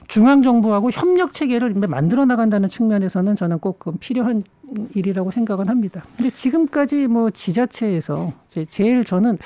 중앙 0.08 0.42
정부하고 0.42 0.90
협력 0.90 1.32
체계를 1.32 1.74
만들어 1.74 2.24
나간다는 2.24 2.68
측면에서는 2.68 3.36
저는 3.36 3.58
꼭 3.58 3.84
필요한 4.00 4.42
일이라고 4.94 5.30
생각은 5.30 5.68
합니다. 5.68 6.04
근데 6.16 6.30
지금까지 6.30 7.06
뭐 7.08 7.30
지자체에서 7.30 8.32
제일 8.68 9.04
저는 9.04 9.38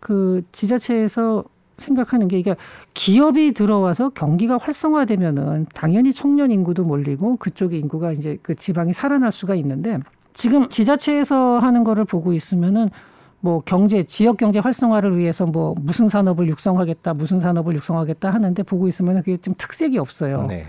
그 0.00 0.42
지자체에서 0.52 1.44
생각하는 1.78 2.28
게 2.28 2.38
이게 2.38 2.56
기업이 2.94 3.52
들어와서 3.52 4.10
경기가 4.10 4.58
활성화되면은 4.58 5.66
당연히 5.74 6.12
청년 6.12 6.50
인구도 6.50 6.82
몰리고 6.84 7.36
그쪽의 7.36 7.78
인구가 7.78 8.12
이제 8.12 8.38
그 8.42 8.54
지방이 8.54 8.92
살아날 8.92 9.30
수가 9.30 9.54
있는데 9.56 9.98
지금 10.34 10.68
지자체에서 10.68 11.58
하는 11.58 11.84
거를 11.84 12.04
보고 12.04 12.32
있으면은 12.32 12.88
뭐 13.40 13.60
경제 13.64 14.02
지역 14.02 14.36
경제 14.36 14.58
활성화를 14.58 15.16
위해서 15.16 15.46
뭐 15.46 15.74
무슨 15.80 16.08
산업을 16.08 16.48
육성하겠다 16.48 17.14
무슨 17.14 17.38
산업을 17.38 17.74
육성하겠다 17.76 18.30
하는데 18.30 18.62
보고 18.62 18.88
있으면 18.88 19.16
그게 19.16 19.36
좀 19.36 19.54
특색이 19.56 19.98
없어요. 19.98 20.44
네. 20.48 20.64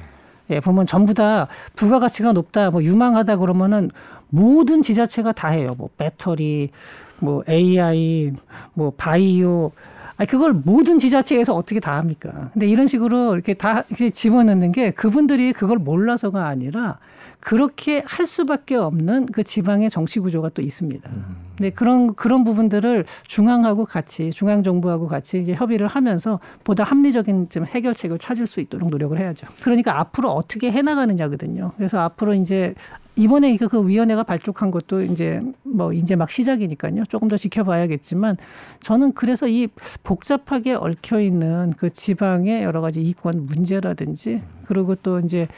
예, 0.51 0.59
보면 0.59 0.87
전부 0.87 1.13
다 1.13 1.47
부가가치가 1.75 2.31
높다, 2.33 2.71
뭐 2.71 2.83
유망하다 2.83 3.37
그러면은 3.37 3.91
모든 4.29 4.81
지자체가 4.81 5.31
다 5.31 5.49
해요. 5.49 5.75
뭐 5.77 5.89
배터리, 5.97 6.71
뭐 7.19 7.43
AI, 7.47 8.33
뭐 8.73 8.91
바이오. 8.95 9.71
아니 10.17 10.27
그걸 10.27 10.53
모든 10.53 10.99
지자체에서 10.99 11.53
어떻게 11.55 11.79
다 11.79 11.97
합니까? 11.97 12.49
근데 12.53 12.67
이런 12.67 12.87
식으로 12.87 13.33
이렇게 13.35 13.53
다 13.53 13.83
이렇게 13.89 14.09
집어넣는 14.09 14.71
게 14.71 14.91
그분들이 14.91 15.53
그걸 15.53 15.77
몰라서가 15.77 16.47
아니라 16.47 16.97
그렇게 17.39 18.03
할 18.05 18.25
수밖에 18.25 18.75
없는 18.75 19.27
그 19.27 19.43
지방의 19.43 19.89
정치 19.89 20.19
구조가 20.19 20.49
또 20.49 20.61
있습니다. 20.61 21.09
음. 21.09 21.49
네, 21.59 21.69
그런 21.69 22.15
그런 22.15 22.43
부분들을 22.45 23.05
중앙하고 23.27 23.83
같이 23.85 24.31
중앙 24.31 24.63
정부하고 24.63 25.07
같이 25.07 25.41
이제 25.41 25.53
협의를 25.53 25.87
하면서 25.87 26.39
보다 26.63 26.83
합리적인 26.83 27.49
좀 27.49 27.65
해결책을 27.65 28.17
찾을 28.17 28.47
수 28.47 28.61
있도록 28.61 28.89
노력을 28.89 29.17
해야죠. 29.17 29.47
그러니까 29.61 29.99
앞으로 29.99 30.31
어떻게 30.31 30.71
해 30.71 30.81
나가느냐거든요. 30.81 31.73
그래서 31.75 31.99
앞으로 31.99 32.33
이제 32.33 32.73
이번에 33.17 33.57
그 33.57 33.85
위원회가 33.85 34.23
발족한 34.23 34.71
것도 34.71 35.01
이제 35.03 35.41
뭐 35.63 35.91
이제 35.91 36.15
막 36.15 36.31
시작이니까요. 36.31 37.03
조금 37.09 37.27
더 37.27 37.35
지켜봐야겠지만 37.35 38.37
저는 38.81 39.11
그래서 39.11 39.45
이 39.49 39.67
복잡하게 40.03 40.75
얽혀 40.75 41.19
있는 41.19 41.73
그 41.77 41.89
지방의 41.89 42.63
여러 42.63 42.79
가지 42.79 43.01
이권 43.01 43.45
문제라든지 43.45 44.41
그리고 44.65 44.95
또 44.95 45.19
이제 45.19 45.49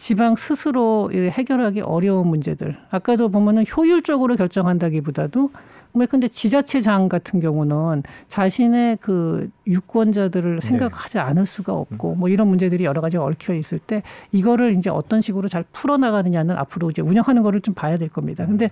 지방 0.00 0.34
스스로 0.34 1.10
해결하기 1.12 1.82
어려운 1.82 2.28
문제들. 2.28 2.74
아까도 2.88 3.28
보면은 3.28 3.66
효율적으로 3.76 4.34
결정한다기보다도 4.34 5.50
왜 5.94 6.06
근데 6.06 6.28
지자체장 6.28 7.08
같은 7.08 7.40
경우는 7.40 8.02
자신의 8.28 8.98
그 9.00 9.48
유권자들을 9.66 10.56
네. 10.56 10.66
생각하지 10.66 11.14
네. 11.14 11.20
않을 11.20 11.46
수가 11.46 11.72
없고 11.72 12.14
뭐 12.16 12.28
이런 12.28 12.48
문제들이 12.48 12.84
여러 12.84 13.00
가지 13.00 13.16
얽혀 13.16 13.54
있을 13.54 13.78
때 13.78 14.02
이거를 14.30 14.76
이제 14.76 14.90
어떤 14.90 15.20
식으로 15.20 15.48
잘 15.48 15.64
풀어 15.72 15.96
나가느냐는 15.96 16.56
앞으로 16.56 16.90
이제 16.90 17.02
운영하는 17.02 17.42
거를 17.42 17.60
좀 17.60 17.74
봐야 17.74 17.96
될 17.96 18.08
겁니다. 18.08 18.46
근데 18.46 18.68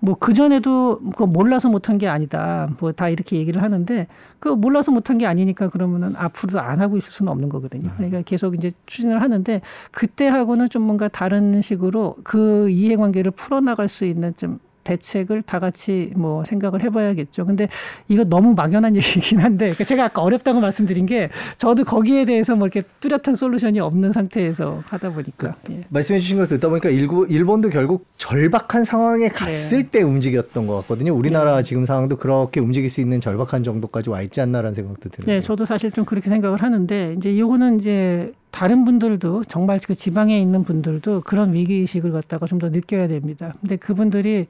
뭐 0.00 0.14
그전에도 0.14 1.00
그 1.16 1.24
몰라서 1.24 1.68
못한 1.68 1.98
게 1.98 2.08
아니다. 2.08 2.68
뭐 2.78 2.92
다 2.92 3.08
이렇게 3.08 3.36
얘기를 3.36 3.62
하는데 3.62 4.06
그 4.38 4.48
몰라서 4.48 4.92
못한 4.92 5.18
게 5.18 5.26
아니니까 5.26 5.68
그러면은 5.68 6.14
앞으로도 6.16 6.60
안 6.60 6.80
하고 6.80 6.96
있을 6.96 7.10
수는 7.12 7.32
없는 7.32 7.48
거거든요. 7.48 7.88
음. 7.88 7.94
그러니까 7.96 8.22
계속 8.22 8.54
이제 8.54 8.70
추진을 8.86 9.22
하는데 9.22 9.60
그때하고는 9.90 10.68
좀 10.68 10.82
뭔가 10.82 11.08
다른 11.08 11.60
식으로 11.60 12.16
그 12.22 12.68
이해관계를 12.70 13.32
풀어 13.32 13.60
나갈 13.60 13.88
수 13.88 14.04
있는 14.04 14.34
좀 14.36 14.58
대책을 14.84 15.42
다 15.42 15.58
같이 15.58 16.12
뭐 16.16 16.44
생각을 16.44 16.82
해봐야겠죠. 16.82 17.46
근데 17.46 17.68
이거 18.08 18.24
너무 18.24 18.54
막연한 18.54 18.96
얘기긴 18.96 19.40
한데 19.40 19.66
그러니까 19.66 19.84
제가 19.84 20.04
아까 20.04 20.22
어렵다고 20.22 20.60
말씀드린 20.60 21.06
게 21.06 21.30
저도 21.58 21.84
거기에 21.84 22.24
대해서 22.24 22.54
뭐 22.56 22.66
이렇게 22.66 22.82
뚜렷한 23.00 23.34
솔루션이 23.34 23.80
없는 23.80 24.12
상태에서 24.12 24.82
하다 24.86 25.10
보니까 25.10 25.54
그, 25.64 25.72
예. 25.72 25.84
말씀해 25.88 26.20
주신 26.20 26.38
걸 26.38 26.46
듣다 26.46 26.68
보니까 26.68 26.88
일본도 26.90 27.70
결국 27.70 28.06
절박한 28.18 28.84
상황에 28.84 29.28
갔을 29.28 29.84
네. 29.84 29.90
때 29.90 30.02
움직였던 30.02 30.66
것 30.66 30.76
같거든요. 30.82 31.14
우리나라 31.14 31.56
네. 31.58 31.62
지금 31.62 31.84
상황도 31.84 32.16
그렇게 32.16 32.60
움직일 32.60 32.90
수 32.90 33.00
있는 33.00 33.20
절박한 33.20 33.64
정도까지 33.64 34.10
와 34.10 34.22
있지 34.22 34.40
않나라는 34.40 34.74
생각도 34.74 35.08
들어요. 35.08 35.26
네, 35.26 35.40
저도 35.40 35.64
사실 35.64 35.90
좀 35.90 36.04
그렇게 36.04 36.28
생각을 36.28 36.62
하는데 36.62 37.14
이제 37.16 37.32
이거는 37.32 37.78
이제 37.78 38.32
다른 38.52 38.84
분들도 38.84 39.44
정말 39.44 39.80
그 39.84 39.94
지방에 39.94 40.40
있는 40.40 40.62
분들도 40.62 41.22
그런 41.22 41.52
위기 41.52 41.74
의식을 41.76 42.12
갖다가 42.12 42.46
좀 42.46 42.58
더 42.60 42.68
느껴야 42.68 43.08
됩니다. 43.08 43.54
근데 43.60 43.74
그분들이 43.76 44.46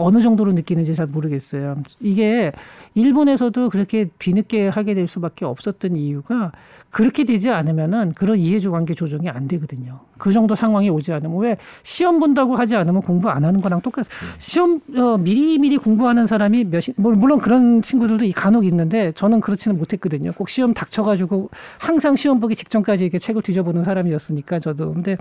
어느 0.00 0.20
정도로 0.20 0.52
느끼는지 0.52 0.94
잘 0.94 1.06
모르겠어요. 1.06 1.76
이게 2.00 2.52
일본에서도 2.94 3.70
그렇게 3.70 4.08
뒤늦게 4.18 4.68
하게 4.68 4.94
될 4.94 5.06
수밖에 5.06 5.44
없었던 5.44 5.96
이유가 5.96 6.52
그렇게 6.90 7.24
되지 7.24 7.50
않으면은 7.50 8.12
그런 8.12 8.38
이해조 8.38 8.72
관계 8.72 8.94
조정이 8.94 9.28
안 9.28 9.46
되거든요. 9.46 10.00
그 10.18 10.32
정도 10.32 10.54
상황이 10.54 10.90
오지 10.90 11.12
않으면 11.12 11.38
왜 11.38 11.56
시험 11.82 12.18
본다고 12.18 12.56
하지 12.56 12.76
않으면 12.76 13.00
공부 13.00 13.30
안 13.30 13.44
하는 13.44 13.60
거랑 13.60 13.80
똑같아요. 13.80 14.10
시험 14.38 14.80
어, 14.96 15.16
미리 15.18 15.58
미리 15.58 15.76
공부하는 15.76 16.26
사람이 16.26 16.64
몇십 16.64 16.94
뭐 16.98 17.12
물론 17.12 17.38
그런 17.38 17.80
친구들도 17.80 18.26
간혹 18.34 18.64
있는데 18.66 19.12
저는 19.12 19.40
그렇지는 19.40 19.78
못했거든요. 19.78 20.32
꼭 20.32 20.48
시험 20.48 20.74
닥쳐가지고 20.74 21.50
항상 21.78 22.16
시험 22.16 22.40
보기 22.40 22.56
직전까지 22.56 23.04
이렇게 23.04 23.18
책을 23.18 23.42
뒤져보는 23.42 23.82
사람이었으니까 23.82 24.58
저도 24.58 24.92
근데 24.94 25.16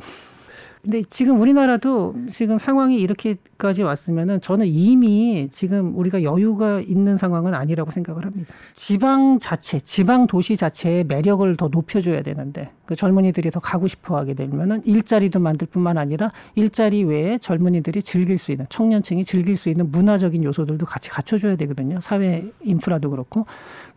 근데 0.82 1.02
지금 1.04 1.42
우리나라도 1.42 2.16
지금 2.30 2.58
상황이 2.58 3.00
이렇게까지 3.00 3.84
왔으면은 3.84 4.40
저는 4.40 4.66
이미 4.68 5.50
지금 5.52 5.98
우리가 5.98 6.24
여유가 6.24 6.80
있는 6.80 7.18
상황은 7.18 7.54
아니라고 7.54 7.92
생각을 7.92 8.26
합니다. 8.26 8.54
지방 8.74 9.40
자체, 9.40 9.80
지방 9.80 10.26
도시 10.26 10.56
자체의 10.56 11.04
매력을 11.04 11.54
더 11.58 11.68
높여줘야 11.68 12.22
되는데 12.22 12.72
그 12.90 12.96
젊은이들이 12.96 13.52
더 13.52 13.60
가고 13.60 13.88
싶어 13.88 14.18
하게 14.18 14.34
되면은 14.34 14.82
일자리도 14.84 15.40
만들 15.40 15.68
뿐만 15.68 16.00
아니라 16.00 16.32
일자리 16.56 17.04
외에 17.04 17.38
젊은이들이 17.38 18.02
즐길 18.02 18.40
수 18.40 18.52
있는 18.52 18.66
청년층이 18.68 19.26
즐길 19.26 19.56
수 19.58 19.70
있는 19.70 19.92
문화적인 19.92 20.44
요소들도 20.44 20.88
같이 20.88 21.12
갖춰줘야 21.12 21.56
되거든요. 21.56 22.02
사회 22.02 22.52
인프라도 22.64 23.12
그렇고 23.12 23.46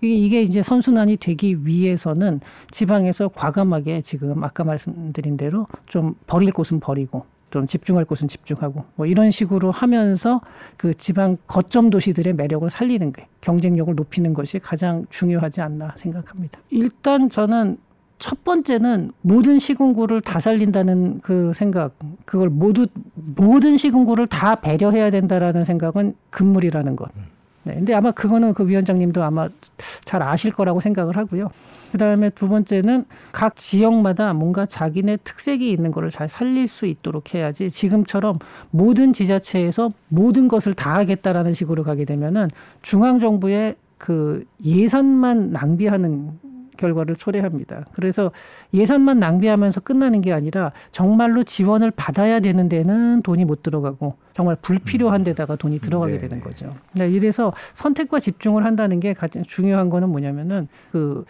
이게 0.03 0.43
이제 0.43 0.61
선순환이 0.61 1.17
되기 1.17 1.67
위해서는 1.67 2.41
지방에서 2.71 3.29
과감하게 3.29 4.03
지금 4.03 4.45
아까 4.45 4.63
말씀드린 4.63 5.39
대로 5.39 5.67
좀 5.87 6.15
버릴 6.27 6.53
곳은 6.53 6.79
버리고 6.79 7.25
좀 7.51 7.67
집중할 7.67 8.05
곳은 8.05 8.29
집중하고 8.29 8.85
뭐 8.97 9.07
이런 9.07 9.31
식으로 9.31 9.71
하면서 9.71 10.43
그 10.77 10.93
지방 10.93 11.39
거점 11.47 11.89
도시들의 11.89 12.35
매력을 12.35 12.69
살리는 12.69 13.11
게 13.13 13.27
경쟁력을 13.41 13.95
높이는 13.95 14.35
것이 14.35 14.59
가장 14.59 15.07
중요하지 15.09 15.63
않나 15.63 15.95
생각합니다. 15.97 16.61
일단 16.69 17.31
저는 17.31 17.79
첫 18.23 18.45
번째는 18.45 19.11
모든 19.23 19.59
시군구를 19.59 20.21
다 20.21 20.39
살린다는 20.39 21.19
그 21.23 21.53
생각, 21.53 21.99
그걸 22.25 22.51
모두 22.51 22.87
모든 23.15 23.77
시군구를 23.77 24.29
다 24.29 24.55
배려해야 24.55 25.11
된다라는 25.11 25.65
생각은 25.65 26.15
금물이라는 26.31 26.95
것. 26.95 27.11
네. 27.65 27.75
근데 27.75 27.93
아마 27.95 28.13
그거는 28.13 28.55
그 28.55 28.69
위원장님도 28.69 29.25
아마 29.25 29.49
잘 30.05 30.23
아실 30.23 30.53
거라고 30.53 30.81
생각을 30.81 31.17
하고요. 31.17 31.51
그 31.91 31.99
다음에 31.99 32.31
두 32.31 32.49
번째는 32.49 33.07
각 33.33 33.57
지역마다 33.57 34.35
뭔가 34.35 34.67
자기네 34.67 35.17
특색이 35.25 35.73
있는 35.73 35.91
거를 35.91 36.11
잘 36.11 36.29
살릴 36.29 36.69
수 36.69 36.87
있도록 36.87 37.35
해야지 37.35 37.71
지금처럼 37.71 38.39
모든 38.71 39.13
지자체에서 39.13 39.91
모든 40.07 40.47
것을 40.47 40.75
다 40.75 40.95
하겠다라는 40.95 41.55
식으로 41.55 41.83
가게 41.83 42.05
되면은 42.05 42.51
중앙 42.83 43.19
정부의 43.19 43.75
그 43.99 44.45
예산만 44.65 45.51
낭비하는 45.51 46.52
결과를 46.83 47.15
초래합니다. 47.15 47.85
그래서 47.93 48.33
예산만 48.75 49.21
낭비하면서 49.21 49.83
끝나는 49.83 50.21
게 50.21 50.33
아니라 50.33 50.73
정말로 50.91 51.45
지원을 51.45 51.93
받아야 51.93 52.41
되는 52.41 52.69
데는 52.69 53.23
돈이 53.23 53.45
못 53.45 53.63
들어가고 53.63 54.17
정말 54.35 54.57
불필요한 54.57 55.21
음. 55.21 55.25
데다가 55.25 55.55
돈이 55.55 55.79
들어가게 55.79 56.15
네 56.15 56.19
되는 56.19 56.41
거죠. 56.41 56.71
네, 56.93 57.09
이래서 57.09 57.53
선택과 57.75 58.19
집중을 58.19 58.65
한다는 58.65 58.99
게 58.99 59.13
가장 59.13 59.45
중요한 59.45 59.91
거는 59.91 60.09
뭐냐면은 60.09 60.67
그 60.91 61.25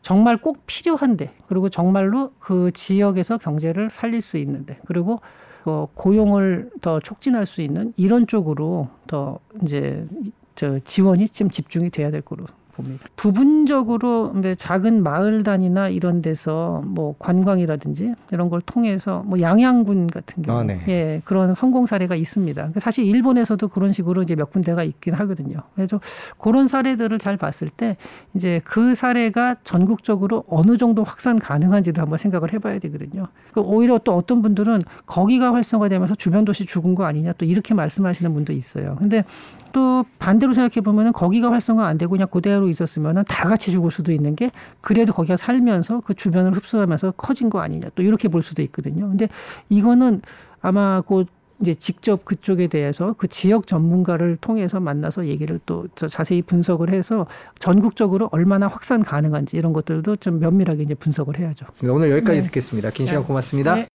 정말 0.00 0.36
꼭 0.36 0.64
필요한데 0.66 1.32
그리고 1.48 1.68
정말로 1.68 2.32
그 2.38 2.70
지역에서 2.70 3.38
경제를 3.38 3.90
살릴 3.90 4.20
수 4.20 4.36
있는데 4.38 4.78
그리고 4.86 5.20
그 5.64 5.86
고용을 5.94 6.70
더 6.80 7.00
촉진할 7.00 7.46
수 7.46 7.62
있는 7.62 7.92
이런 7.96 8.26
쪽으로 8.26 8.88
더 9.08 9.40
이제 9.62 10.06
저 10.54 10.78
지원이 10.78 11.28
좀 11.28 11.50
집중이 11.50 11.90
돼야 11.90 12.10
될 12.10 12.20
거로 12.22 12.46
봅니다. 12.78 13.04
부분적으로 13.16 14.32
작은 14.56 15.02
마을 15.02 15.42
단위나 15.42 15.88
이런 15.88 16.22
데서 16.22 16.82
뭐 16.86 17.14
관광이라든지 17.18 18.14
이런 18.30 18.48
걸 18.48 18.60
통해서 18.60 19.22
뭐 19.26 19.40
양양군 19.40 20.06
같은 20.06 20.42
경우 20.42 20.60
아, 20.60 20.62
네. 20.62 20.80
예 20.88 21.20
그런 21.24 21.54
성공 21.54 21.86
사례가 21.86 22.14
있습니다. 22.14 22.70
사실 22.76 23.04
일본에서도 23.04 23.66
그런 23.68 23.92
식으로 23.92 24.22
이제 24.22 24.36
몇 24.36 24.50
군데가 24.50 24.84
있긴 24.84 25.14
하거든요. 25.14 25.58
그래서 25.74 26.00
그런 26.38 26.68
사례들을 26.68 27.18
잘 27.18 27.36
봤을 27.36 27.68
때 27.68 27.96
이제 28.34 28.60
그 28.64 28.94
사례가 28.94 29.56
전국적으로 29.64 30.44
어느 30.48 30.76
정도 30.76 31.02
확산 31.02 31.38
가능한지도 31.38 32.00
한번 32.00 32.18
생각을 32.18 32.52
해봐야 32.52 32.78
되거든요. 32.78 33.26
그 33.52 33.60
오히려 33.60 33.98
또 33.98 34.14
어떤 34.14 34.40
분들은 34.40 34.82
거기가 35.06 35.52
활성화되면서 35.52 36.14
주변 36.14 36.44
도시 36.44 36.64
죽은 36.64 36.94
거 36.94 37.04
아니냐 37.04 37.32
또 37.32 37.44
이렇게 37.44 37.74
말씀하시는 37.74 38.32
분도 38.32 38.52
있어요. 38.52 38.94
근데 38.96 39.24
또 39.72 40.04
반대로 40.18 40.52
생각해 40.52 40.82
보면은 40.82 41.12
거기가 41.12 41.50
활성화 41.50 41.86
안 41.86 41.98
되고 41.98 42.12
그냥 42.12 42.28
그대로 42.28 42.68
있었으면은 42.68 43.24
다 43.28 43.48
같이 43.48 43.70
죽을 43.70 43.90
수도 43.90 44.12
있는 44.12 44.36
게 44.36 44.50
그래도 44.80 45.12
거기가 45.12 45.36
살면서 45.36 46.00
그 46.00 46.14
주변을 46.14 46.52
흡수하면서 46.56 47.12
커진 47.12 47.50
거 47.50 47.60
아니냐 47.60 47.90
또 47.94 48.02
이렇게 48.02 48.28
볼 48.28 48.42
수도 48.42 48.62
있거든요. 48.62 49.08
근데 49.08 49.28
이거는 49.68 50.22
아마 50.60 51.00
곧 51.00 51.28
이제 51.60 51.74
직접 51.74 52.24
그쪽에 52.24 52.68
대해서 52.68 53.14
그 53.18 53.26
지역 53.26 53.66
전문가를 53.66 54.38
통해서 54.40 54.78
만나서 54.78 55.26
얘기를 55.26 55.58
또저 55.66 56.06
자세히 56.06 56.40
분석을 56.40 56.90
해서 56.90 57.26
전국적으로 57.58 58.28
얼마나 58.30 58.68
확산 58.68 59.02
가능한지 59.02 59.56
이런 59.56 59.72
것들도 59.72 60.16
좀 60.16 60.38
면밀하게 60.38 60.84
이제 60.84 60.94
분석을 60.94 61.38
해야죠. 61.38 61.66
오늘 61.82 62.10
여기까지 62.12 62.40
네. 62.40 62.46
듣겠습니다. 62.46 62.90
긴 62.90 63.06
시간 63.06 63.22
네. 63.22 63.26
고맙습니다. 63.26 63.74
네. 63.74 63.86